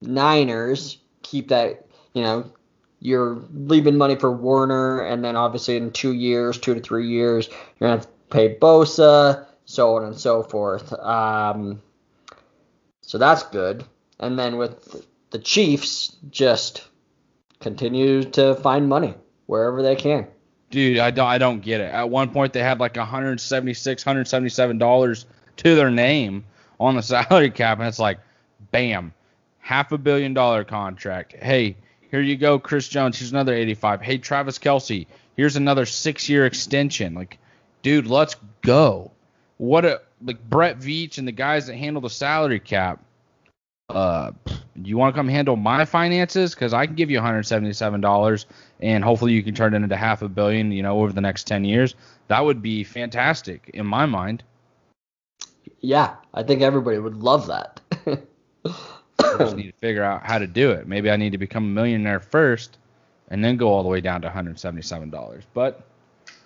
[0.01, 0.97] Niners.
[1.21, 2.51] Keep that, you know,
[2.99, 7.47] you're leaving money for Warner, and then obviously in two years, two to three years,
[7.47, 10.91] you're gonna have to pay Bosa, so on and so forth.
[10.93, 11.81] Um,
[13.01, 13.83] so that's good.
[14.19, 16.87] And then with the Chiefs, just
[17.59, 19.13] continue to find money
[19.45, 20.27] wherever they can.
[20.69, 21.91] Dude, I don't, I don't get it.
[21.91, 25.25] At one point, they had like 176, 177 dollars
[25.57, 26.43] to their name
[26.79, 28.19] on the salary cap, and it's like,
[28.71, 29.13] bam,
[29.59, 31.33] half a billion dollar contract.
[31.33, 31.77] Hey,
[32.11, 33.19] here you go, Chris Jones.
[33.19, 34.01] Here's another 85.
[34.01, 35.07] Hey, Travis Kelce.
[35.35, 37.13] Here's another six-year extension.
[37.13, 37.39] Like,
[37.81, 39.11] dude, let's go.
[39.57, 43.03] What a like Brett Veach and the guys that handle the salary cap.
[43.89, 44.31] Uh,
[44.75, 46.53] you want to come handle my finances?
[46.53, 48.45] Because I can give you 177 dollars,
[48.79, 50.71] and hopefully you can turn it into half a billion.
[50.71, 51.95] You know, over the next 10 years.
[52.27, 54.43] That would be fantastic in my mind.
[55.81, 57.79] Yeah, I think everybody would love that.
[59.19, 60.87] I just need to figure out how to do it.
[60.87, 62.77] Maybe I need to become a millionaire first
[63.29, 65.41] and then go all the way down to $177.
[65.53, 65.81] But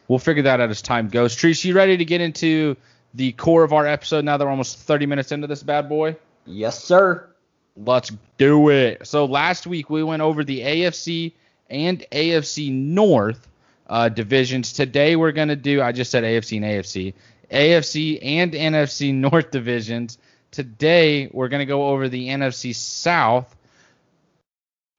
[0.08, 1.36] we'll figure that out as time goes.
[1.36, 2.76] Treese, you ready to get into
[3.14, 6.16] the core of our episode now that we're almost 30 minutes into this bad boy?
[6.46, 7.30] Yes, sir.
[7.76, 9.08] Let's do it.
[9.08, 11.34] So last week we went over the AFC
[11.70, 13.48] and AFC North
[13.88, 14.74] uh, divisions.
[14.74, 17.14] Today we're going to do, I just said AFC and AFC,
[17.52, 20.18] AFC and NFC North divisions.
[20.54, 23.54] Today, we're going to go over the NFC South.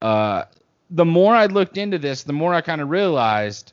[0.03, 0.45] Uh,
[0.91, 3.73] the more I looked into this, the more I kind of realized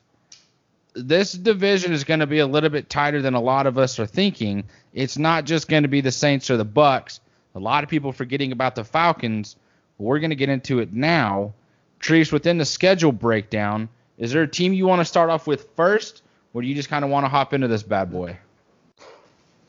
[0.94, 4.00] this division is going to be a little bit tighter than a lot of us
[4.00, 4.66] are thinking.
[4.94, 7.20] It's not just going to be the Saints or the Bucks.
[7.56, 9.56] A lot of people forgetting about the Falcons.
[9.98, 11.54] We're going to get into it now.
[12.00, 13.90] Trees, within the schedule breakdown,
[14.20, 16.22] is there a team you want to start off with first,
[16.54, 18.38] or do you just kind of want to hop into this bad boy?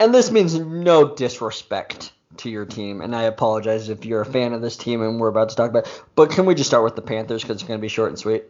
[0.02, 4.52] And this means no disrespect to your team, and I apologize if you're a fan
[4.52, 5.86] of this team and we're about to talk about.
[5.86, 6.02] It.
[6.16, 8.18] But can we just start with the Panthers because it's going to be short and
[8.18, 8.46] sweet?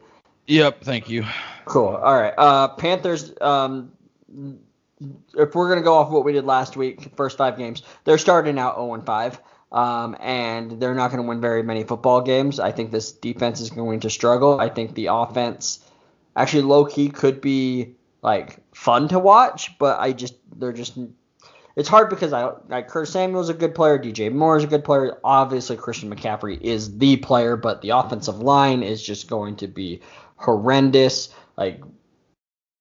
[0.46, 1.26] Yep, thank you.
[1.66, 1.88] Cool.
[1.88, 2.32] All right.
[2.38, 3.34] Uh, Panthers.
[3.38, 3.92] Um,
[5.36, 8.58] if we're gonna go off what we did last week, first five games, they're starting
[8.58, 9.40] out 0 and 5.
[9.72, 12.60] Um, and they're not going to win very many football games.
[12.60, 14.60] I think this defense is going to struggle.
[14.60, 15.80] I think the offense,
[16.36, 20.98] actually, low key, could be like fun to watch, but I just they're just
[21.76, 24.84] it's hard because I like Curtis Samuel's a good player, DJ Moore is a good
[24.84, 25.18] player.
[25.24, 30.00] Obviously, Christian McCaffrey is the player, but the offensive line is just going to be
[30.36, 31.34] horrendous.
[31.56, 31.82] Like,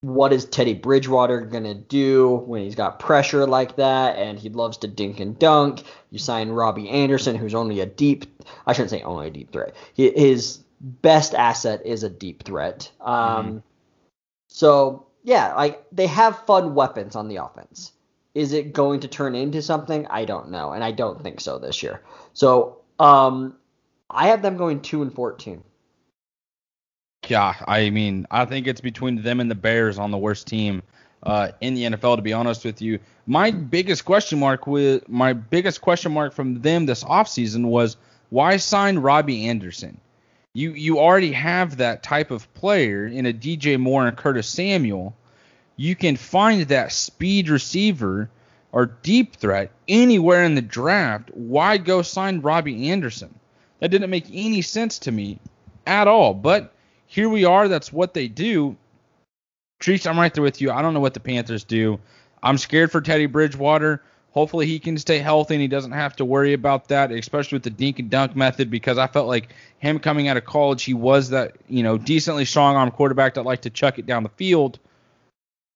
[0.02, 4.50] what is Teddy Bridgewater going to do when he's got pressure like that and he
[4.50, 5.84] loves to dink and dunk?
[6.10, 9.76] You sign Robbie Anderson, who's only a deep, I shouldn't say only a deep threat.
[9.94, 12.92] His best asset is a deep threat.
[13.00, 13.58] Um, mm-hmm.
[14.48, 17.94] So, yeah, like they have fun weapons on the offense.
[18.34, 20.08] Is it going to turn into something?
[20.08, 22.02] I don't know, and I don't think so this year.
[22.34, 23.58] So, um,
[24.10, 25.64] I have them going two and fourteen.
[27.28, 30.82] Yeah, I mean, I think it's between them and the Bears on the worst team
[31.24, 32.16] uh, in the NFL.
[32.16, 36.62] To be honest with you, my biggest question mark with my biggest question mark from
[36.62, 37.98] them this offseason was
[38.30, 40.00] why sign Robbie Anderson?
[40.54, 45.16] You you already have that type of player in a DJ Moore and Curtis Samuel.
[45.82, 48.30] You can find that speed receiver
[48.72, 51.32] or deep threat anywhere in the draft.
[51.34, 53.34] Why go sign Robbie Anderson?
[53.80, 55.40] That didn't make any sense to me
[55.88, 56.36] at all.
[56.36, 56.72] But
[57.08, 57.68] here we are.
[57.68, 58.78] That's what they do.
[59.80, 60.70] Treese, I'm right there with you.
[60.70, 62.00] I don't know what the Panthers do.
[62.44, 64.04] I'm scared for Teddy Bridgewater.
[64.34, 67.64] Hopefully he can stay healthy and he doesn't have to worry about that, especially with
[67.64, 70.94] the dink and dunk method, because I felt like him coming out of college, he
[70.94, 74.30] was that, you know, decently strong arm quarterback that liked to chuck it down the
[74.30, 74.78] field.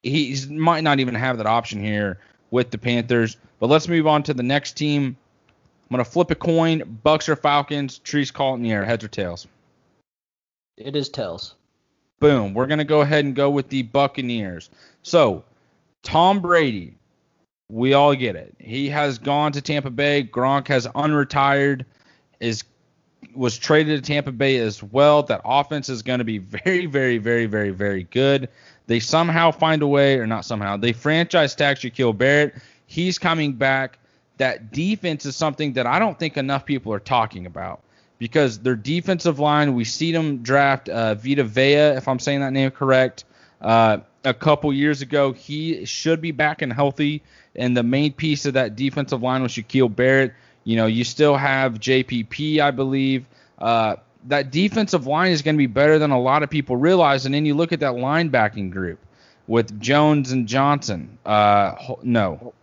[0.05, 2.19] He might not even have that option here
[2.51, 3.37] with the Panthers.
[3.59, 5.17] But let's move on to the next team.
[5.47, 6.99] I'm gonna flip a coin.
[7.03, 7.99] Bucks or Falcons?
[7.99, 8.85] Trees call it in the air.
[8.85, 9.47] Heads or tails?
[10.77, 11.55] It is tails.
[12.19, 12.53] Boom.
[12.53, 14.69] We're going to go ahead and go with the Buccaneers.
[15.03, 15.43] So,
[16.03, 16.95] Tom Brady,
[17.69, 18.55] we all get it.
[18.59, 20.23] He has gone to Tampa Bay.
[20.23, 21.85] Gronk has unretired,
[22.39, 22.63] is
[23.35, 25.23] was traded to Tampa Bay as well.
[25.23, 28.49] That offense is going to be very, very, very, very, very good.
[28.87, 32.55] They somehow find a way, or not somehow, they franchise tag Shaquille Barrett.
[32.85, 33.97] He's coming back.
[34.37, 37.81] That defense is something that I don't think enough people are talking about
[38.19, 42.53] because their defensive line, we see them draft uh, Vita Vea, if I'm saying that
[42.53, 43.23] name correct,
[43.61, 45.31] uh, a couple years ago.
[45.31, 47.23] He should be back and healthy.
[47.55, 50.33] And the main piece of that defensive line was Shaquille Barrett.
[50.65, 53.25] You know, you still have JPP, I believe.
[53.57, 57.25] Uh, that defensive line is going to be better than a lot of people realize.
[57.25, 58.99] And then you look at that linebacking group
[59.47, 61.17] with Jones and Johnson.
[61.25, 62.53] Uh, no.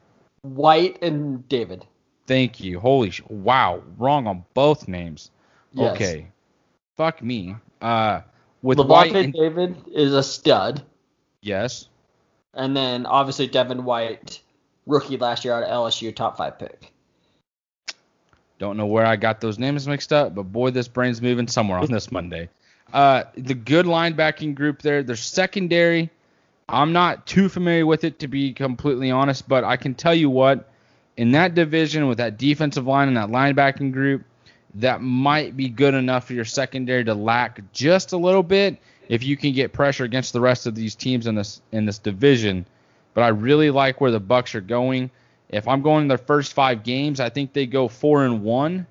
[0.42, 1.86] White and David.
[2.26, 2.80] Thank you.
[2.80, 5.30] Holy sh- wow, wrong on both names.
[5.72, 5.94] Yes.
[5.94, 6.26] Okay.
[6.96, 7.56] Fuck me.
[7.80, 8.20] Uh,
[8.62, 10.82] with White and, David is a stud.
[11.40, 11.88] Yes.
[12.54, 14.40] And then obviously Devin White,
[14.86, 16.91] rookie last year out of LSU, top five pick.
[18.62, 21.80] Don't know where I got those names mixed up, but boy, this brain's moving somewhere
[21.80, 22.48] on this Monday.
[22.92, 26.10] Uh, the good linebacking group there, their secondary.
[26.68, 30.30] I'm not too familiar with it to be completely honest, but I can tell you
[30.30, 30.70] what,
[31.16, 34.22] in that division with that defensive line and that linebacking group,
[34.76, 39.24] that might be good enough for your secondary to lack just a little bit if
[39.24, 42.64] you can get pressure against the rest of these teams in this in this division.
[43.12, 45.10] But I really like where the Bucks are going.
[45.52, 48.86] If I'm going their first five games, I think they go four and one.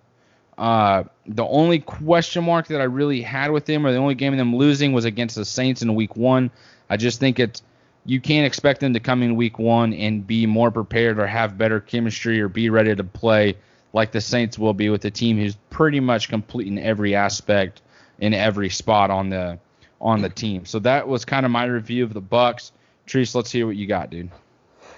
[0.57, 4.31] Uh, the only question mark that I really had with them, or the only game
[4.31, 6.51] of them losing, was against the Saints in Week One.
[6.89, 7.63] I just think it's
[8.05, 11.57] you can't expect them to come in Week One and be more prepared or have
[11.57, 13.55] better chemistry or be ready to play
[13.93, 17.81] like the Saints will be with a team who's pretty much complete in every aspect
[18.19, 19.59] in every spot on the
[19.99, 20.65] on the team.
[20.65, 22.71] So that was kind of my review of the Bucks.
[23.07, 24.29] Treese, let's hear what you got, dude.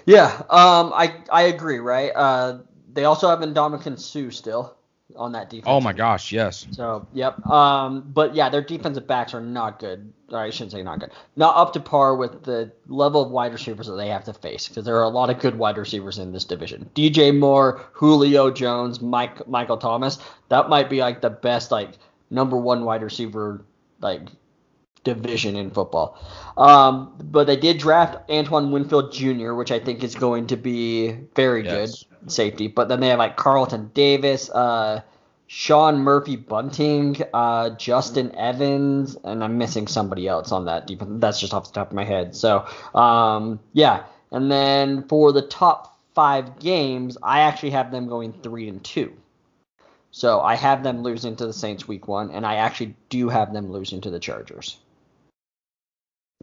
[0.06, 2.10] Yeah, um, I I agree, right?
[2.14, 2.58] Uh,
[2.92, 4.76] they also have Ndamukong Suh still
[5.16, 5.66] on that defense.
[5.68, 6.66] Oh my gosh, yes.
[6.72, 7.44] So yep.
[7.46, 10.12] Um, but yeah, their defensive backs are not good.
[10.30, 11.10] Or I shouldn't say not good.
[11.36, 14.68] Not up to par with the level of wide receivers that they have to face
[14.68, 16.90] because there are a lot of good wide receivers in this division.
[16.94, 20.18] DJ Moore, Julio Jones, Mike Michael Thomas.
[20.48, 21.90] That might be like the best like
[22.30, 23.64] number one wide receiver
[24.00, 24.22] like
[25.04, 26.18] division in football.
[26.56, 31.12] Um, but they did draft Antoine Winfield Jr., which I think is going to be
[31.34, 32.04] very yes.
[32.20, 32.66] good safety.
[32.68, 35.02] But then they have like Carlton Davis, uh,
[35.46, 41.10] Sean Murphy Bunting, uh, Justin Evans, and I'm missing somebody else on that defense.
[41.20, 42.34] That's just off the top of my head.
[42.34, 48.32] So um, yeah, and then for the top five games, I actually have them going
[48.32, 49.12] three and two.
[50.10, 53.52] So I have them losing to the Saints week one, and I actually do have
[53.52, 54.78] them losing to the Chargers.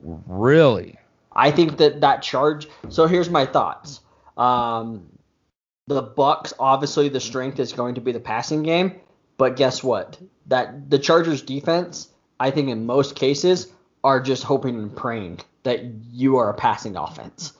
[0.01, 0.97] Really?
[1.34, 2.67] I think that that charge.
[2.89, 4.01] So here's my thoughts.
[4.38, 5.08] Um,
[5.88, 8.99] the Bucks, obviously, the strength is going to be the passing game,
[9.38, 10.19] but guess what?
[10.47, 13.67] That the Chargers defense, I think in most cases,
[14.04, 17.54] are just hoping and praying that you are a passing offense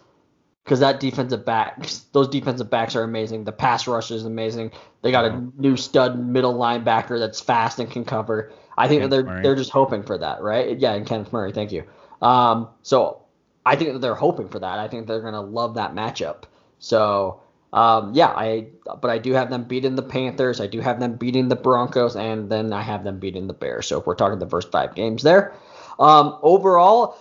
[0.64, 3.44] because that defensive backs, those defensive backs are amazing.
[3.44, 4.72] The pass rush is amazing.
[5.02, 8.52] They got a new stud middle linebacker that's fast and can cover.
[8.78, 9.44] I think they're Murray.
[9.44, 10.80] they're just hoping for that, right?
[10.80, 11.84] Yeah, and Kenneth Murray, thank you.
[12.22, 13.24] Um, so
[13.66, 14.80] I think that they're hoping for that.
[14.80, 16.44] I think they're gonna love that matchup.
[16.80, 17.42] So
[17.74, 18.68] um, yeah, I
[19.00, 20.60] but I do have them beating the Panthers.
[20.60, 23.88] I do have them beating the Broncos, and then I have them beating the Bears.
[23.88, 25.54] So if we're talking the first five games there,
[26.00, 27.18] um, overall,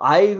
[0.00, 0.38] I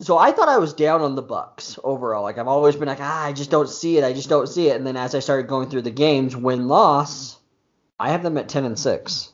[0.00, 2.24] so I thought I was down on the Bucks overall.
[2.24, 4.04] Like I've always been like, ah, I just don't see it.
[4.04, 4.76] I just don't see it.
[4.76, 7.38] And then as I started going through the games, win loss,
[8.00, 9.32] I have them at ten and six.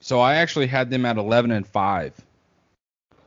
[0.00, 2.14] So I actually had them at eleven and five.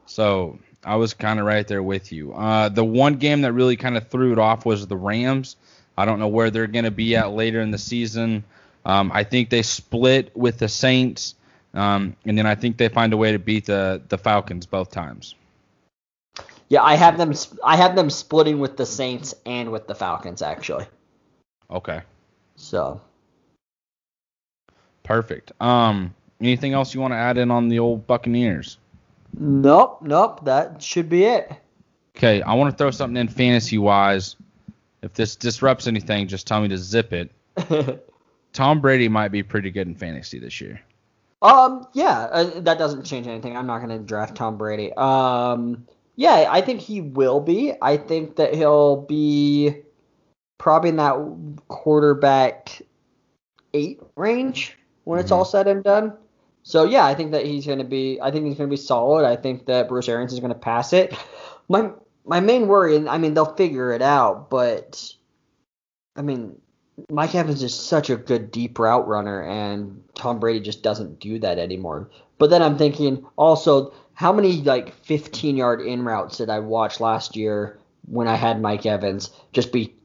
[0.06, 2.34] So I was kind of right there with you.
[2.34, 5.56] Uh, the one game that really kind of threw it off was the Rams.
[5.98, 8.44] I don't know where they're going to be at later in the season.
[8.86, 11.36] Um, I think they split with the Saints,
[11.74, 14.92] um, and then I think they find a way to beat the the Falcons both
[14.92, 15.34] times.
[16.70, 17.34] Yeah, I have them.
[17.64, 20.86] I have them splitting with the Saints and with the Falcons actually.
[21.72, 22.02] Okay.
[22.56, 23.02] So.
[25.04, 25.52] Perfect.
[25.60, 28.78] Um, anything else you want to add in on the old Buccaneers?
[29.38, 30.46] Nope, nope.
[30.46, 31.52] That should be it.
[32.16, 34.36] Okay, I want to throw something in fantasy wise.
[35.02, 37.32] If this disrupts anything, just tell me to zip it.
[38.54, 40.82] Tom Brady might be pretty good in fantasy this year.
[41.42, 43.56] Um, yeah, uh, that doesn't change anything.
[43.56, 44.94] I'm not going to draft Tom Brady.
[44.94, 47.74] Um, yeah, I think he will be.
[47.82, 49.76] I think that he'll be
[50.58, 51.16] probably in that
[51.68, 52.82] quarterback
[53.74, 55.40] eight range when it's mm-hmm.
[55.40, 56.14] all said and done.
[56.66, 58.20] So yeah, I think that he's going to be.
[58.20, 59.24] I think he's going to be solid.
[59.24, 61.16] I think that Bruce Arians is going to pass it.
[61.70, 61.92] My
[62.24, 65.12] my main worry, and I mean they'll figure it out, but
[66.16, 66.62] I mean
[67.10, 71.40] Mike Evans is such a good deep route runner, and Tom Brady just doesn't do
[71.40, 72.12] that anymore.
[72.38, 77.00] But then I'm thinking also how many like 15 yard in routes did I watch
[77.00, 79.96] last year when I had Mike Evans just be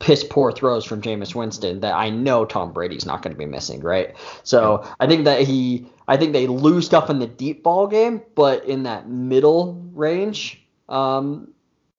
[0.00, 3.46] piss poor throws from Jameis Winston that I know Tom Brady's not going to be
[3.46, 4.14] missing, right?
[4.44, 8.22] So I think that he, I think they lose stuff in the deep ball game,
[8.34, 11.52] but in that middle range, um,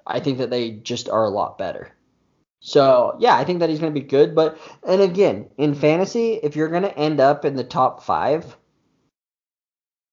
[0.08, 1.92] I think that they just are a lot better.
[2.62, 4.36] So yeah, I think that he's going to be good.
[4.36, 4.58] But
[4.88, 8.58] and again, in fantasy, if you're going to end up in the top five,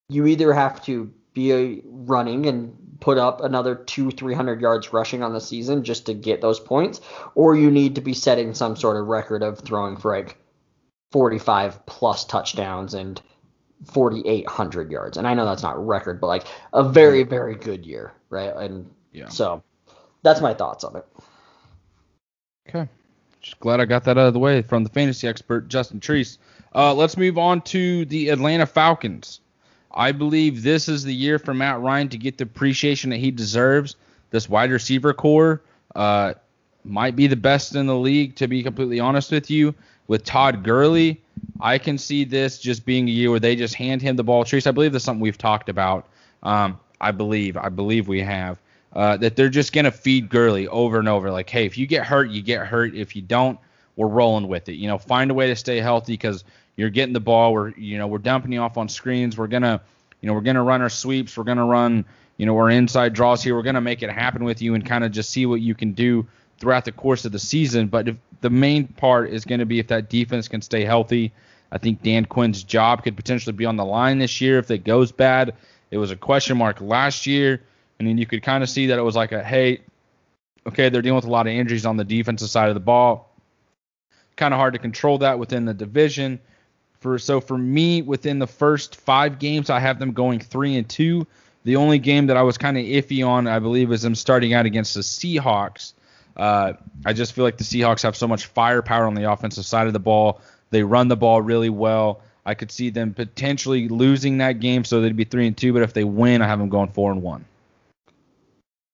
[0.09, 5.23] you either have to be running and put up another two, three hundred yards rushing
[5.23, 7.01] on the season just to get those points,
[7.35, 10.39] or you need to be setting some sort of record of throwing for like
[11.13, 13.21] 45 plus touchdowns and
[13.85, 15.17] 4,800 yards.
[15.17, 18.55] And I know that's not record, but like a very, very good year, right?
[18.55, 19.29] And yeah.
[19.29, 19.63] so
[20.23, 21.07] that's my thoughts on it.
[22.69, 22.89] Okay.
[23.41, 26.39] Just glad I got that out of the way from the fantasy expert, Justin Treese.
[26.75, 29.41] Uh, let's move on to the Atlanta Falcons.
[29.97, 33.31] I believe this is the year for Matt Ryan to get the appreciation that he
[33.31, 33.97] deserves.
[34.31, 35.63] This wide receiver core
[35.95, 36.35] uh,
[36.85, 39.75] might be the best in the league, to be completely honest with you.
[40.07, 41.21] With Todd Gurley,
[41.61, 44.45] I can see this just being a year where they just hand him the ball.
[44.45, 46.07] Treese, I believe that's something we've talked about.
[46.43, 48.59] Um, I believe, I believe we have.
[48.93, 51.31] Uh, that they're just gonna feed Gurley over and over.
[51.31, 52.95] Like, hey, if you get hurt, you get hurt.
[52.95, 53.59] If you don't,
[53.97, 54.75] we're rolling with it.
[54.75, 56.45] You know, find a way to stay healthy because
[56.77, 57.53] you're getting the ball.
[57.53, 59.37] We're you know we're dumping you off on screens.
[59.37, 59.81] We're gonna
[60.21, 61.37] you know we're gonna run our sweeps.
[61.37, 62.05] We're gonna run
[62.37, 63.55] you know our inside draws here.
[63.55, 65.93] We're gonna make it happen with you and kind of just see what you can
[65.93, 66.27] do
[66.59, 67.89] throughout the course of the season.
[67.89, 71.33] But if the main part is going to be if that defense can stay healthy.
[71.73, 74.85] I think Dan Quinn's job could potentially be on the line this year if it
[74.85, 75.55] goes bad.
[75.91, 77.63] It was a question mark last year,
[77.99, 79.81] and then you could kind of see that it was like a hey,
[80.67, 83.35] okay, they're dealing with a lot of injuries on the defensive side of the ball.
[84.37, 86.39] Kind of hard to control that within the division.
[87.01, 90.89] For so for me, within the first five games, I have them going three and
[90.89, 91.27] two.
[91.65, 94.55] The only game that I was kind of iffy on, I believe, is them starting
[94.55, 95.93] out against the Seahawks.
[96.37, 96.75] Uh,
[97.05, 99.93] I just feel like the Seahawks have so much firepower on the offensive side of
[99.93, 100.41] the ball.
[100.71, 102.21] They run the ball really well.
[102.45, 105.73] I could see them potentially losing that game, so they'd be three and two.
[105.73, 107.45] But if they win, I have them going four and one.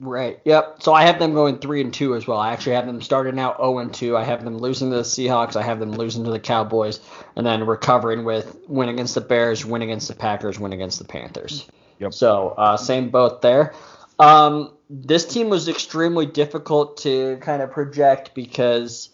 [0.02, 0.40] Right.
[0.44, 0.82] Yep.
[0.82, 2.38] So I have them going three and two as well.
[2.38, 4.16] I actually have them starting out zero and two.
[4.16, 5.54] I have them losing to the Seahawks.
[5.54, 6.98] I have them losing to the Cowboys,
[7.36, 11.04] and then recovering with win against the Bears, win against the Packers, win against the
[11.04, 11.68] Panthers.
[12.00, 12.14] Yep.
[12.14, 13.74] So uh, same boat there.
[14.18, 19.08] Um, this team was extremely difficult to kind of project because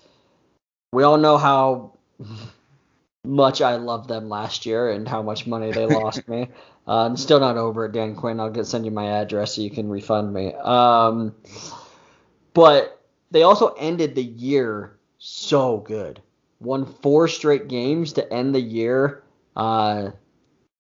[0.91, 1.99] we all know how
[3.27, 6.49] much I loved them last year and how much money they lost me.
[6.89, 8.41] Uh, I'm still not over it, Dan Quinn.
[8.41, 10.55] I'll get send you my address so you can refund me.
[10.55, 11.35] Um,
[12.55, 16.23] but they also ended the year so good.
[16.61, 19.23] Won four straight games to end the year,
[19.55, 20.11] uh,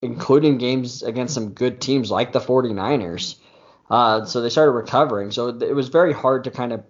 [0.00, 3.36] including games against some good teams like the 49ers.
[3.90, 5.30] Uh, so they started recovering.
[5.30, 6.82] So it was very hard to kind of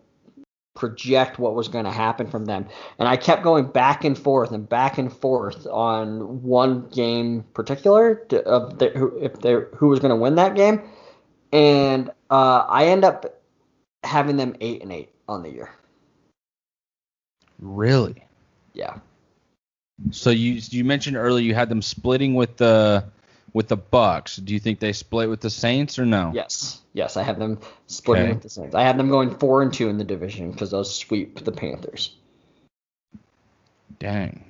[0.74, 2.66] project what was going to happen from them.
[2.98, 8.16] And I kept going back and forth and back and forth on one game particular
[8.28, 10.82] to, of the, who, if they who was going to win that game,
[11.52, 13.42] and uh, I end up
[14.04, 15.70] having them eight and eight on the year.
[17.58, 18.24] Really?
[18.74, 18.98] Yeah.
[20.12, 23.04] So you you mentioned earlier you had them splitting with the
[23.52, 24.36] with the Bucks.
[24.36, 26.32] Do you think they split with the Saints or no?
[26.34, 26.80] Yes.
[26.92, 28.32] Yes, I have them splitting Okay.
[28.34, 28.74] with the Saints.
[28.74, 32.14] I have them going four and two in the division because they'll sweep the Panthers.
[33.98, 34.44] Dang.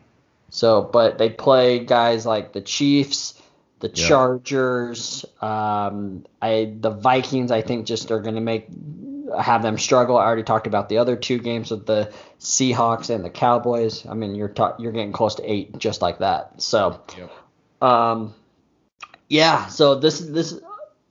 [0.51, 3.41] So, but they play guys like the Chiefs,
[3.81, 4.09] the Yeah.
[4.09, 7.51] Chargers, um, I the Vikings.
[7.51, 8.69] I think just are going to make
[9.39, 10.17] have them struggle.
[10.17, 14.07] I already talked about the other two games with the Seahawks and the Cowboys.
[14.07, 16.63] I mean, you're ta- you're getting close to eight just like that.
[16.63, 17.31] So, Yep.
[17.83, 18.35] um,
[19.29, 19.67] yeah.
[19.67, 20.59] So this this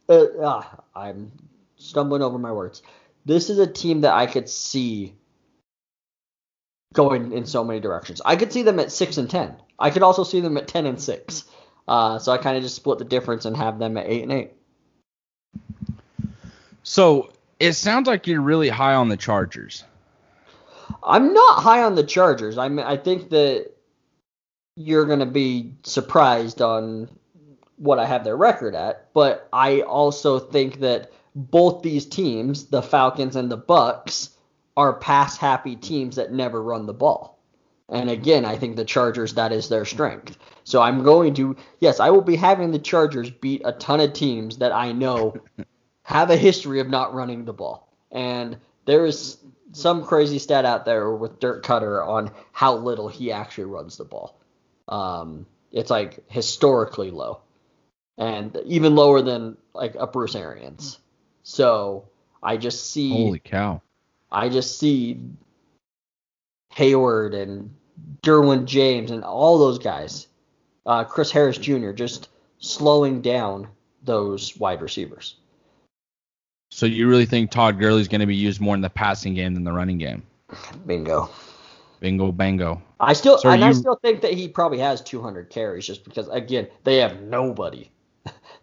[0.09, 1.31] uh, ah, I'm
[1.77, 2.81] stumbling over my words.
[3.25, 5.15] This is a team that I could see
[6.93, 8.21] going in so many directions.
[8.25, 9.55] I could see them at six and ten.
[9.79, 11.45] I could also see them at ten and six.
[11.87, 14.31] Uh, so I kind of just split the difference and have them at eight and
[14.31, 14.51] eight.
[16.83, 19.83] So it sounds like you're really high on the Chargers.
[21.03, 22.57] I'm not high on the Chargers.
[22.57, 23.71] I mean, I think that
[24.75, 27.09] you're going to be surprised on
[27.77, 32.81] what I have their record at, but I also think that both these teams, the
[32.81, 34.31] Falcons and the Bucks,
[34.75, 37.39] are pass happy teams that never run the ball.
[37.89, 40.37] And again, I think the Chargers that is their strength.
[40.63, 44.13] So I'm going to yes, I will be having the Chargers beat a ton of
[44.13, 45.35] teams that I know
[46.03, 47.89] have a history of not running the ball.
[48.11, 49.37] And there is
[49.71, 54.05] some crazy stat out there with Dirk Koetter on how little he actually runs the
[54.05, 54.39] ball.
[54.87, 57.41] Um, it's like historically low,
[58.17, 60.99] and even lower than like a Bruce Arians.
[61.43, 62.09] So
[62.41, 63.81] I just see, Holy cow.
[64.31, 65.19] I just see
[66.73, 67.73] Hayward and
[68.23, 70.27] Derwin James and all those guys,
[70.85, 71.91] uh, Chris Harris Jr.
[71.91, 73.67] just slowing down
[74.03, 75.35] those wide receivers.
[76.69, 79.53] So you really think Todd Gurley's going to be used more in the passing game
[79.53, 80.23] than the running game?
[80.85, 81.29] Bingo.
[81.99, 82.81] Bingo bango.
[82.99, 86.27] I still So and I still think that he probably has 200 carries just because
[86.27, 87.89] again they have nobody,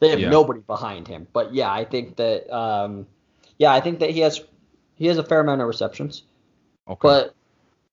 [0.01, 0.31] they have Yeah.
[0.31, 1.27] nobody behind him.
[1.33, 3.07] But yeah, I think that um,
[3.59, 4.41] yeah, I think that he has
[4.97, 6.23] he has a fair amount of receptions.
[6.89, 6.99] Okay.
[7.03, 7.35] But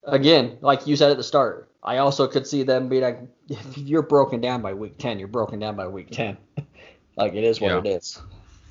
[0.04, 3.78] again, like you said at the start, I also could see them being like, if
[3.78, 6.38] you're broken down by week 10, you're broken down by week 10.
[7.16, 7.80] like it is what Yeah.
[7.80, 8.22] it is.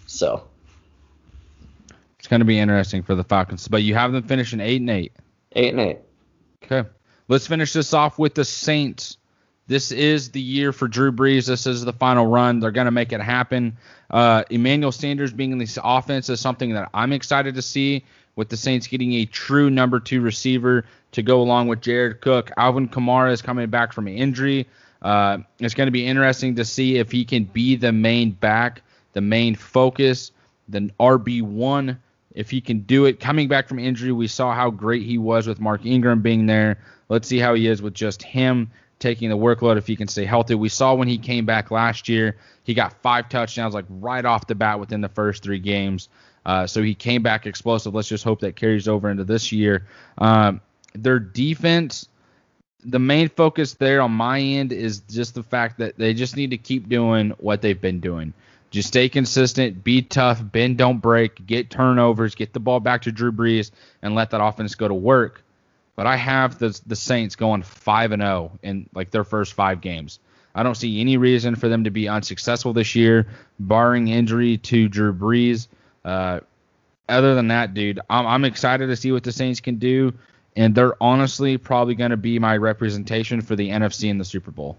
[0.06, 0.46] So
[2.18, 3.66] it's going to be interesting for the Falcons.
[3.68, 5.12] But you have them finishing 8 and 8.
[5.56, 5.98] eight and eight.
[6.62, 6.88] Okay.
[7.28, 9.16] Let's finish this off with the Saints.
[9.70, 11.46] This is the year for Drew Brees.
[11.46, 12.58] This is the final run.
[12.58, 13.76] They're going to make it happen.
[14.10, 18.02] Uh, Emmanuel Sanders being in this offense is something that I'm excited to see
[18.34, 22.50] with the Saints getting a true number two receiver to go along with Jared Cook.
[22.56, 24.66] Alvin Kamara is coming back from injury.
[25.02, 28.82] Uh, it's going to be interesting to see if he can be the main back,
[29.12, 30.32] the main focus,
[30.68, 31.96] the RB1
[32.34, 33.20] if he can do it.
[33.20, 36.78] Coming back from injury, we saw how great he was with Mark Ingram being there.
[37.08, 40.24] Let's see how he is with just him taking the workload if he can stay
[40.24, 40.54] healthy.
[40.54, 44.46] We saw when he came back last year, he got five touchdowns like right off
[44.46, 46.08] the bat within the first three games.
[46.46, 47.94] Uh, so he came back explosive.
[47.94, 49.86] Let's just hope that carries over into this year.
[50.18, 50.60] Um,
[50.94, 52.08] their defense,
[52.84, 56.50] the main focus there on my end is just the fact that they just need
[56.50, 58.32] to keep doing what they've been doing.
[58.70, 63.12] Just stay consistent, be tough, bend don't break, get turnovers, get the ball back to
[63.12, 65.42] Drew Brees, and let that offense go to work.
[66.00, 69.82] But I have the the Saints going five and zero in like their first five
[69.82, 70.18] games.
[70.54, 73.26] I don't see any reason for them to be unsuccessful this year,
[73.58, 75.68] barring injury to Drew Brees.
[76.02, 76.40] Uh,
[77.06, 80.14] other than that, dude, I'm, I'm excited to see what the Saints can do,
[80.56, 84.50] and they're honestly probably going to be my representation for the NFC in the Super
[84.50, 84.78] Bowl.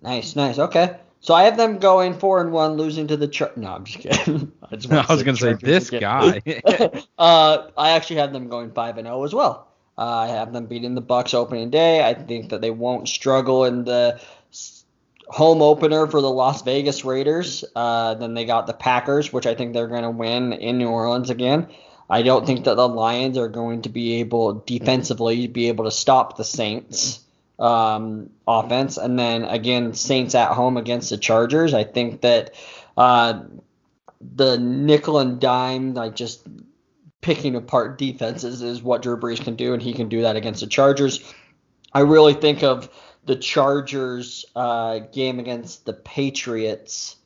[0.00, 0.58] Nice, nice.
[0.58, 0.96] Okay.
[1.20, 3.50] So I have them going four and one, losing to the Char.
[3.56, 4.52] No, I'm just kidding.
[4.70, 6.42] I, just I was gonna say this guy.
[7.18, 9.68] uh, I actually have them going five and zero as well.
[9.98, 12.06] Uh, I have them beating the Bucks opening day.
[12.06, 14.20] I think that they won't struggle in the
[15.28, 17.64] home opener for the Las Vegas Raiders.
[17.74, 20.88] Uh, then they got the Packers, which I think they're going to win in New
[20.88, 21.68] Orleans again.
[22.08, 25.90] I don't think that the Lions are going to be able defensively be able to
[25.90, 27.20] stop the Saints
[27.58, 28.96] um, offense.
[28.96, 31.74] And then again, Saints at home against the Chargers.
[31.74, 32.54] I think that
[32.96, 33.44] uh,
[34.20, 36.46] the nickel and dime, like just
[37.20, 40.60] picking apart defenses, is what Drew Brees can do, and he can do that against
[40.60, 41.32] the Chargers.
[41.92, 42.90] I really think of
[43.24, 47.16] the Chargers uh, game against the Patriots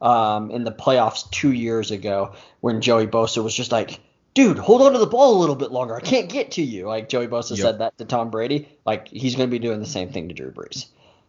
[0.00, 4.00] um, in the playoffs two years ago when Joey Bosa was just like,
[4.34, 5.94] dude, hold on to the ball a little bit longer.
[5.96, 6.86] I can't get to you.
[6.86, 7.58] Like Joey Bosa Yep.
[7.58, 8.68] said that to Tom Brady.
[8.84, 10.86] Like he's going to be doing the same thing to Drew Brees.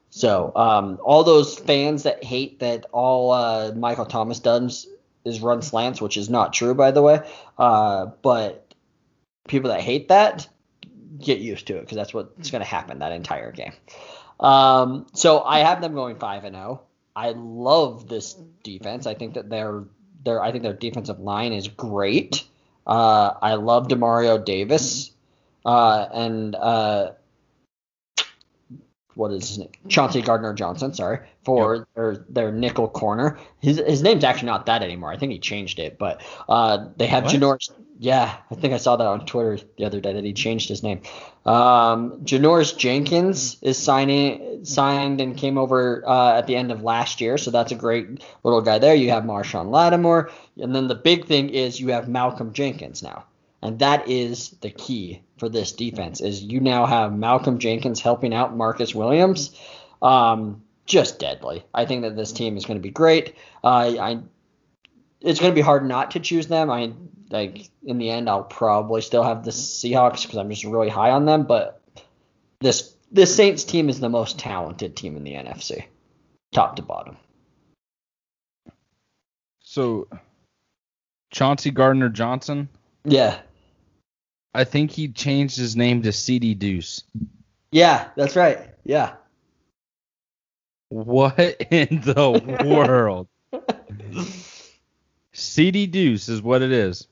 [0.09, 4.87] So um, all those fans that hate that all uh, Michael Thomas does
[5.25, 7.21] is run slants, which is not true, by the way.
[7.57, 8.73] Uh, but
[9.47, 10.47] people that hate that
[11.19, 13.73] get used to it because that's what's going to happen that entire game.
[14.39, 16.81] Um, so I have them going five and zero.
[17.15, 19.07] I love this defense.
[19.07, 19.83] I think that their
[20.23, 22.44] their I think their defensive line is great.
[22.86, 25.11] Uh, I love Demario Davis,
[25.65, 27.11] uh, and uh,
[29.15, 29.71] what is his name?
[29.88, 30.93] Chauncey Gardner Johnson.
[30.93, 33.39] Sorry for their their nickel corner.
[33.59, 35.11] His his name's actually not that anymore.
[35.11, 37.33] I think he changed it, but uh, they have What?
[37.33, 37.71] Janoris.
[37.97, 40.83] Yeah, I think I saw that on Twitter the other day that he changed his
[40.83, 41.01] name.
[41.45, 47.21] Um, Janoris Jenkins is signing signed and came over uh, at the end of last
[47.21, 48.95] year, so that's a great little guy there.
[48.95, 50.29] You have Marshon Lattimore,
[50.59, 53.25] and then the big thing is you have Malcolm Jenkins now,
[53.61, 56.19] and that is the key for this defense.
[56.19, 59.57] Is you now have Malcolm Jenkins helping out Marcus Williams,
[60.01, 61.63] um, just deadly.
[61.73, 63.35] I think that this team is going to be great.
[63.63, 64.19] Uh, I
[65.21, 66.69] it's going to be hard not to choose them.
[66.69, 66.91] I
[67.30, 71.11] like in the end, I'll probably still have the Seahawks because I'm just really high
[71.11, 71.43] on them.
[71.43, 71.82] But
[72.61, 75.86] this this Saints team is the most talented team in the NFC,
[76.53, 77.17] top to bottom.
[79.59, 80.07] so
[81.32, 82.69] Chauncey Gardner Johnson,
[83.03, 83.39] Yeah,
[84.53, 87.03] I think he changed his name to Ceedy Duce.
[87.71, 88.59] yeah, that's right.
[88.86, 89.13] Yeah.
[90.89, 91.38] What
[91.71, 93.28] in the world?
[95.34, 97.07] Ceedy Duce is what it is.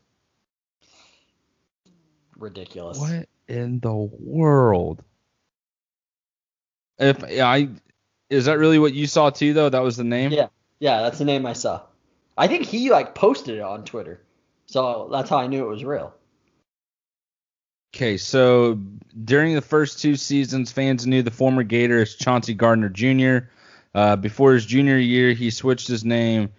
[2.44, 3.00] Ridiculous.
[3.00, 5.02] What in the world?
[7.00, 7.70] If I
[8.30, 9.70] is that really what you saw too though?
[9.70, 10.32] That was the name?
[10.32, 10.48] Yeah,
[10.80, 11.82] yeah, that's the name I saw.
[12.38, 14.22] I think he like posted it on Twitter,
[14.66, 16.14] so that's how I knew it was real.
[17.96, 18.78] Okay, so
[19.24, 23.48] during the first two seasons, fans knew the former Gator as Chauncey Gardner Jr.
[23.96, 26.50] Uh, before his junior year, he switched his name,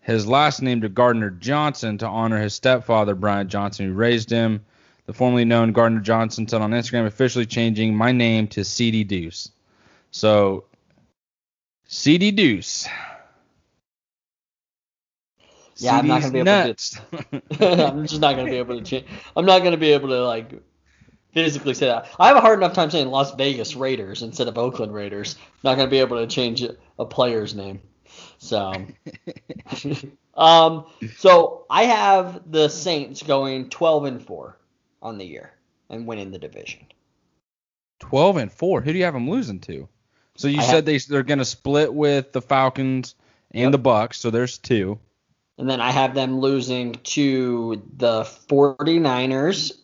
[0.00, 4.64] his last name to Gardner Johnson to honor his stepfather, Brian Johnson, who raised him.
[5.06, 9.50] The formerly known Gardner Johnson said on Instagram, officially changing my name to Ceedy Duce.
[10.10, 10.64] So,
[11.86, 12.88] Ceedy Duce.
[15.76, 17.86] Yeah, I'm not gonna be able to.
[17.90, 19.06] I'm just not gonna be able to change.
[19.36, 20.52] I'm not gonna be able to like
[21.34, 22.08] physically say that.
[22.18, 25.36] I have a hard enough time saying Las Vegas Raiders instead of Oakland Raiders.
[25.64, 26.64] Not gonna be able to change
[26.98, 27.80] a player's name.
[28.38, 28.72] So,
[30.34, 30.86] um,
[31.16, 34.58] so I have the Saints going 12 and four
[35.04, 35.52] on the year
[35.90, 36.80] and winning the division.
[38.00, 38.80] 12 and 4.
[38.80, 39.88] Who do you have them losing to?
[40.36, 43.14] So you I said have- they they're going to split with the Falcons
[43.52, 43.72] and Yep.
[43.72, 44.98] the Bucks, so there's two.
[45.58, 49.78] And then I have them losing to the 49ers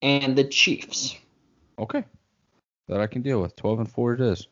[0.00, 1.16] and the Chiefs.
[1.78, 2.04] Okay.
[2.88, 3.56] That I can deal with.
[3.56, 4.46] 12 and 4 it is.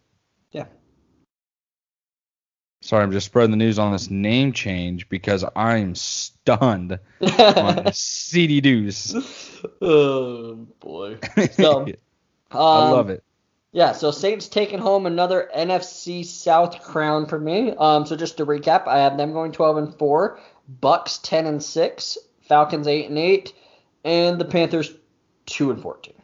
[2.82, 6.98] Sorry, I'm just spreading the news on this name change because I'm stunned on
[7.92, 9.14] Ceedy Duce.
[9.82, 11.18] oh boy.
[11.52, 11.86] So,
[12.52, 12.56] I
[12.90, 13.24] love um, it.
[13.72, 17.72] Yeah, so Saints taking home another NFC South crown for me.
[17.78, 20.40] Um, so just to recap, I have them going 12 and 4,
[20.80, 22.18] Bucks 10 and 6,
[22.48, 23.52] Falcons 8 and 8,
[24.04, 24.92] and the Panthers
[25.46, 26.14] 2 and 14.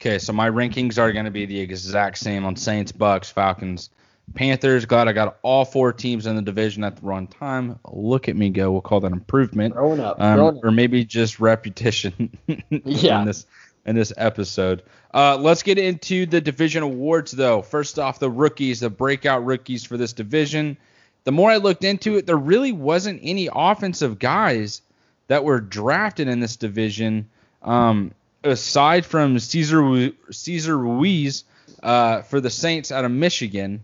[0.00, 3.90] Okay, so my rankings are going to be the exact same on Saints, Bucks, Falcons,
[4.34, 4.84] Panthers.
[4.86, 7.78] Glad I got all four teams in the division at the wrong time.
[7.90, 8.70] Look at me go.
[8.72, 9.74] We'll call that improvement.
[9.74, 10.64] Growing up, um, growing up.
[10.64, 12.36] or maybe just repetition
[12.70, 13.20] Yeah.
[13.20, 13.46] in this
[13.84, 14.82] in this episode.
[15.12, 17.62] Uh, let's get into the division awards though.
[17.62, 20.76] First off, the rookies, the breakout rookies for this division.
[21.24, 24.82] The more I looked into it, there really wasn't any offensive guys
[25.28, 27.28] that were drafted in this division,
[27.62, 28.12] um,
[28.44, 31.44] aside from Cesar Cesar Ruiz
[31.82, 33.82] uh, for the Saints out of Michigan.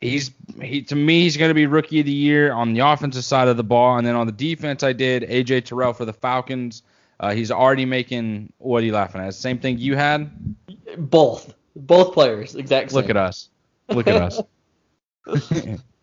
[0.00, 0.30] He's
[0.60, 3.48] he to me he's going to be rookie of the year on the offensive side
[3.48, 6.82] of the ball, and then on the defense I did AJ Terrell for the Falcons.
[7.18, 9.34] Uh, he's already making what are you laughing at?
[9.34, 10.30] Same thing you had?
[10.98, 12.94] Both, both players, exactly.
[12.94, 13.48] Look at us.
[13.88, 14.42] Look at us.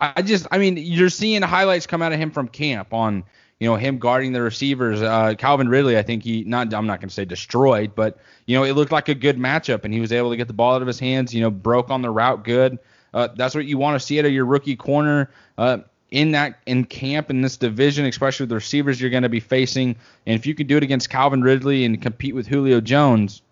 [0.00, 3.24] I just, I mean, you're seeing highlights come out of him from camp on,
[3.60, 5.00] you know, him guarding the receivers.
[5.00, 8.56] Uh, Calvin Ridley, I think he, not, I'm not going to say destroyed, but you
[8.56, 10.74] know, it looked like a good matchup, and he was able to get the ball
[10.74, 11.32] out of his hands.
[11.32, 12.78] You know, broke on the route good.
[13.14, 15.30] Uh, that's what you want to see out of your rookie corner.
[15.56, 15.78] Uh,
[16.10, 19.40] in that in camp in this division, especially with the receivers you're going to be
[19.40, 19.96] facing,
[20.26, 23.42] and if you can do it against Calvin Ridley and compete with Julio Jones,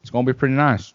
[0.00, 0.94] it's going to be pretty nice.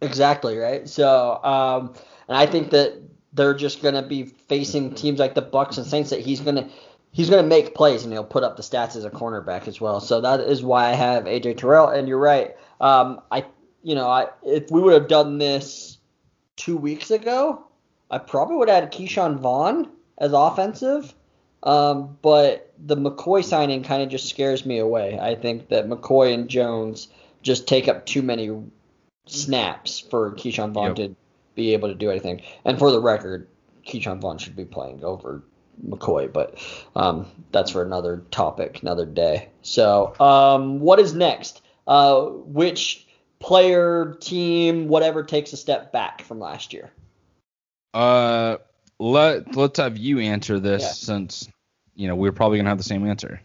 [0.00, 0.88] Exactly right.
[0.88, 1.94] So, um,
[2.28, 3.00] and I think that
[3.32, 6.56] they're just going to be facing teams like the Bucks and Saints that he's going
[6.56, 6.68] to
[7.12, 9.80] he's going to make plays and he'll put up the stats as a cornerback as
[9.80, 10.00] well.
[10.00, 11.88] So that is why I have AJ Terrell.
[11.88, 12.56] And you're right.
[12.80, 13.44] Um, I
[13.82, 15.91] you know I if we would have done this
[16.56, 17.64] two weeks ago,
[18.10, 19.88] I probably would have had Ke'Shawn Vaughn
[20.18, 21.14] as offensive.
[21.62, 25.18] Um, but the McCoy signing kind of just scares me away.
[25.18, 27.08] I think that McCoy and Jones
[27.42, 28.50] just take up too many
[29.26, 30.96] snaps for Ke'Shawn Vaughn yep.
[30.96, 31.16] to
[31.54, 32.42] be able to do anything.
[32.64, 33.48] And for the record,
[33.86, 35.42] Ke'Shawn Vaughn should be playing over
[35.86, 36.58] McCoy, but
[36.96, 39.48] um, that's for another topic, another day.
[39.62, 41.62] So, um, what is next?
[41.86, 43.06] Uh, which
[43.42, 46.90] player, team, whatever takes a step back from last year?
[47.92, 48.56] Uh,
[48.98, 50.88] let let's have you answer this yeah.
[50.88, 51.48] since
[51.94, 53.40] you know we're probably gonna have the same answer.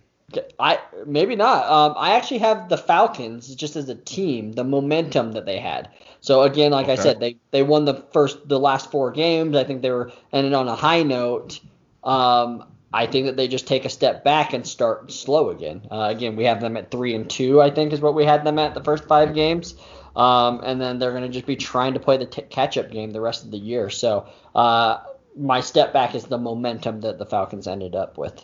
[0.59, 1.65] I maybe not.
[1.69, 5.89] Um, I actually have the Falcons just as a team, the momentum that they had.
[6.21, 6.93] So again, like okay.
[6.93, 9.55] I said, they they won the first the last four games.
[9.55, 11.59] I think they were ended on a high note.
[12.03, 15.88] Um, I think that they just take a step back and start slow again.
[15.91, 17.61] Uh, again, we have them at three and two.
[17.61, 19.75] I think is what we had them at the first five games.
[20.15, 23.11] Um, and then they're going to just be trying to play the t- catch-up game
[23.11, 23.89] the rest of the year.
[23.91, 24.99] So uh,
[25.38, 28.43] my step back is the momentum that the Falcons ended up with.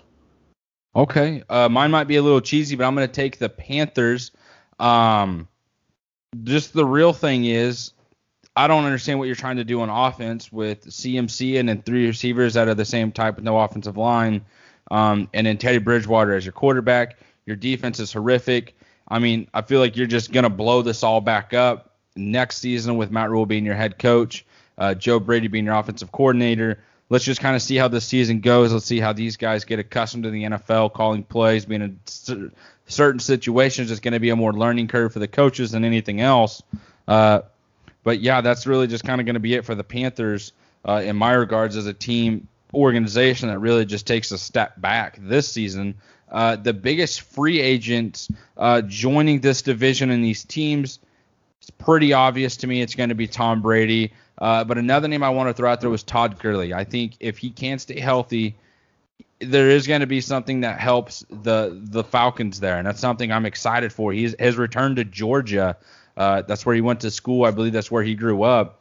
[0.95, 4.31] Okay, uh, mine might be a little cheesy, but I'm going to take the Panthers.
[4.79, 5.47] Um,
[6.43, 7.93] just the real thing is,
[8.55, 12.05] I don't understand what you're trying to do on offense with CMC and then three
[12.05, 14.45] receivers that are the same type with no offensive line,
[14.91, 17.17] um, and then Teddy Bridgewater as your quarterback.
[17.45, 18.75] Your defense is horrific.
[19.07, 22.97] I mean, I feel like you're just to blow this all back up next season
[22.97, 24.45] with Matt Rhule being your head coach,
[24.77, 26.79] uh, Joe Brady being your offensive coordinator.
[27.09, 28.71] Let's just kind of see how the season goes.
[28.71, 33.19] Let's see how these guys get accustomed to the NFL, calling plays, being in certain
[33.19, 33.91] situations.
[33.91, 36.63] It's going to be a more learning curve for the coaches than anything else.
[37.07, 37.41] Uh,
[38.03, 40.53] but yeah, that's really just kind of going to be it for the Panthers
[40.87, 45.17] uh, in my regards as a team organization that really just takes a step back
[45.21, 45.95] this season.
[46.31, 50.99] Uh, the biggest free agents uh, joining this division and these teams,
[51.61, 54.11] it's pretty obvious to me it's going to be Tom Brady.
[54.39, 56.73] Uh, but another name I want to throw out there was Todd Gurley.
[56.73, 58.55] I think if he can stay healthy,
[59.39, 63.31] there is going to be something that helps the the Falcons there, and that's something
[63.31, 64.11] I'm excited for.
[64.11, 65.77] He's his return to Georgia.
[66.15, 67.45] Uh, that's where he went to school.
[67.45, 68.79] I believe that's where he grew up.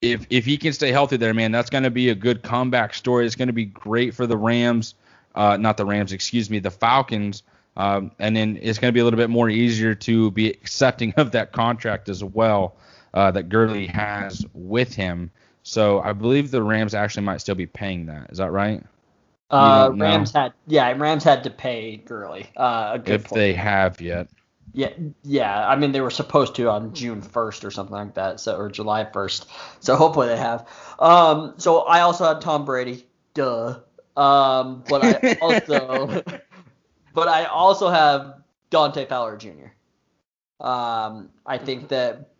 [0.00, 2.94] If if he can stay healthy there, man, that's going to be a good comeback
[2.94, 3.26] story.
[3.26, 4.94] It's going to be great for the Rams
[5.38, 7.44] uh, not the Rams, excuse me, the Falcons.
[7.76, 11.14] Um, and then it's going to be a little bit more easier to be accepting
[11.16, 12.74] of that contract as well
[13.14, 15.30] uh, that Gurley has with him.
[15.62, 18.30] So I believe the Rams actually might still be paying that.
[18.30, 18.82] Is that right?
[19.50, 22.50] Uh, Rams had yeah, Rams had to pay Gurley.
[22.54, 23.38] Uh, a good if point.
[23.38, 24.28] they have yet.
[24.72, 24.92] Yeah,
[25.22, 25.68] yeah.
[25.68, 28.68] I mean, they were supposed to on June 1st or something like that, so or
[28.70, 29.46] July 1st.
[29.80, 30.68] So hopefully they have.
[30.98, 33.06] Um, so I also had Tom Brady.
[33.34, 33.80] Duh.
[34.16, 36.22] Um, but I also,
[37.14, 39.68] but I also have Dante Fowler Jr.
[40.60, 42.30] Um, I think that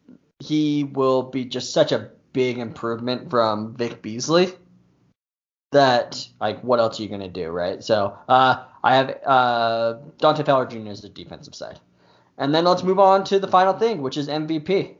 [0.40, 4.52] he will be just such a big improvement from Vic Beasley
[5.70, 7.82] that like what else are you gonna do, right?
[7.82, 10.88] So uh, I have uh, Dante Fowler Jr.
[10.88, 11.78] as the defensive side,
[12.38, 14.94] and then let's move on to the final thing, which is MVP.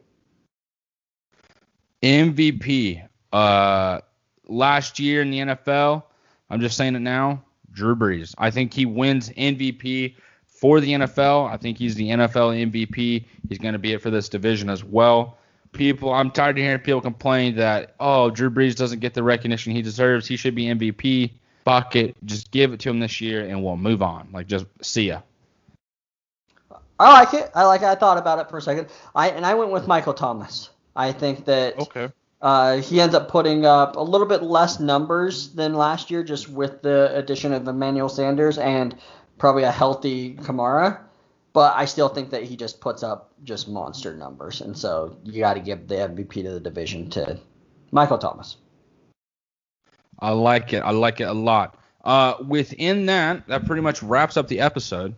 [2.03, 3.09] MVP.
[3.32, 4.01] Uh,
[4.49, 6.03] last year in the NFL,
[6.51, 7.43] I'm just saying it now.
[7.72, 8.34] Drew Brees.
[8.39, 10.16] I think he wins MVP
[10.47, 11.49] for the NFL.
[11.49, 13.24] I think he's the NFL MVP.
[13.49, 15.39] He's going to be it for this division as well.
[15.72, 19.72] People, I'm tired of hearing people complain that oh, Drew Brees doesn't get the recognition
[19.72, 20.26] he deserves.
[20.26, 21.30] He should be MVP.
[21.64, 24.28] Bucket, just give it to him this year, and we'll move on.
[24.32, 25.20] Like, just see ya.
[26.99, 27.51] I like it.
[27.55, 27.86] I like it.
[27.86, 28.88] I thought about it for a second.
[29.14, 30.70] I and I went with Michael Thomas.
[30.96, 32.11] I think that okay.
[32.40, 36.49] Uh, he ends up putting up a little bit less numbers than last year, just
[36.49, 38.96] with the addition of Emmanuel Sanders and
[39.38, 41.01] probably a healthy Kamara.
[41.53, 45.40] But I still think that he just puts up just monster numbers, and so you
[45.40, 47.40] got to give the MVP to the division to
[47.90, 48.57] Michael Thomas.
[50.20, 50.80] I like it.
[50.80, 51.76] I like it a lot.
[52.05, 55.14] Uh, within that, that pretty much wraps up the episode.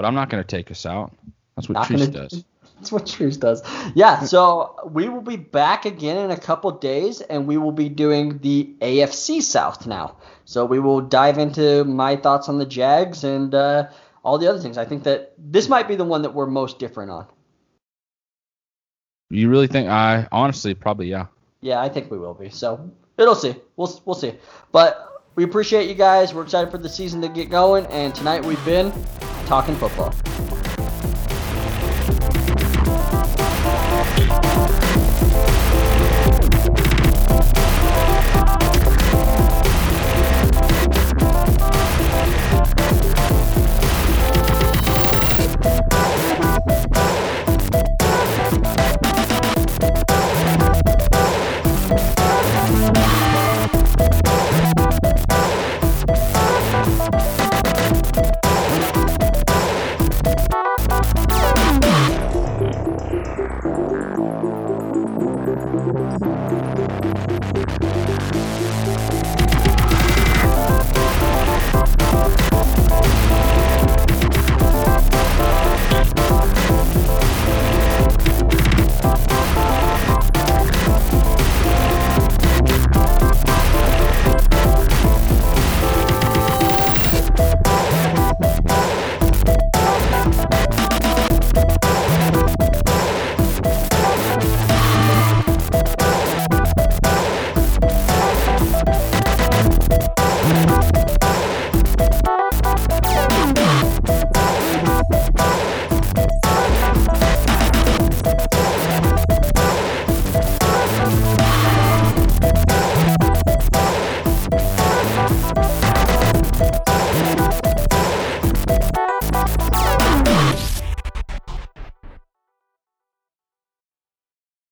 [0.00, 1.12] But I'm not going to take us out.
[1.56, 2.42] That's what Treese does.
[2.76, 3.62] That's what Treese does.
[3.94, 7.90] Yeah, so we will be back again in a couple days, and we will be
[7.90, 10.16] doing the AFC South now.
[10.46, 13.88] So we will dive into my thoughts on the Jags and uh,
[14.24, 14.78] all the other things.
[14.78, 17.26] I think that this might be the one that we're most different on.
[19.28, 19.90] You really think?
[19.90, 21.26] I honestly probably yeah.
[21.60, 22.48] Yeah, I think we will be.
[22.48, 23.54] So it'll see.
[23.76, 24.32] We'll we'll see.
[24.72, 26.32] But we appreciate you guys.
[26.32, 27.84] We're excited for the season to get going.
[27.88, 28.90] And tonight we've been
[29.50, 30.14] talking football.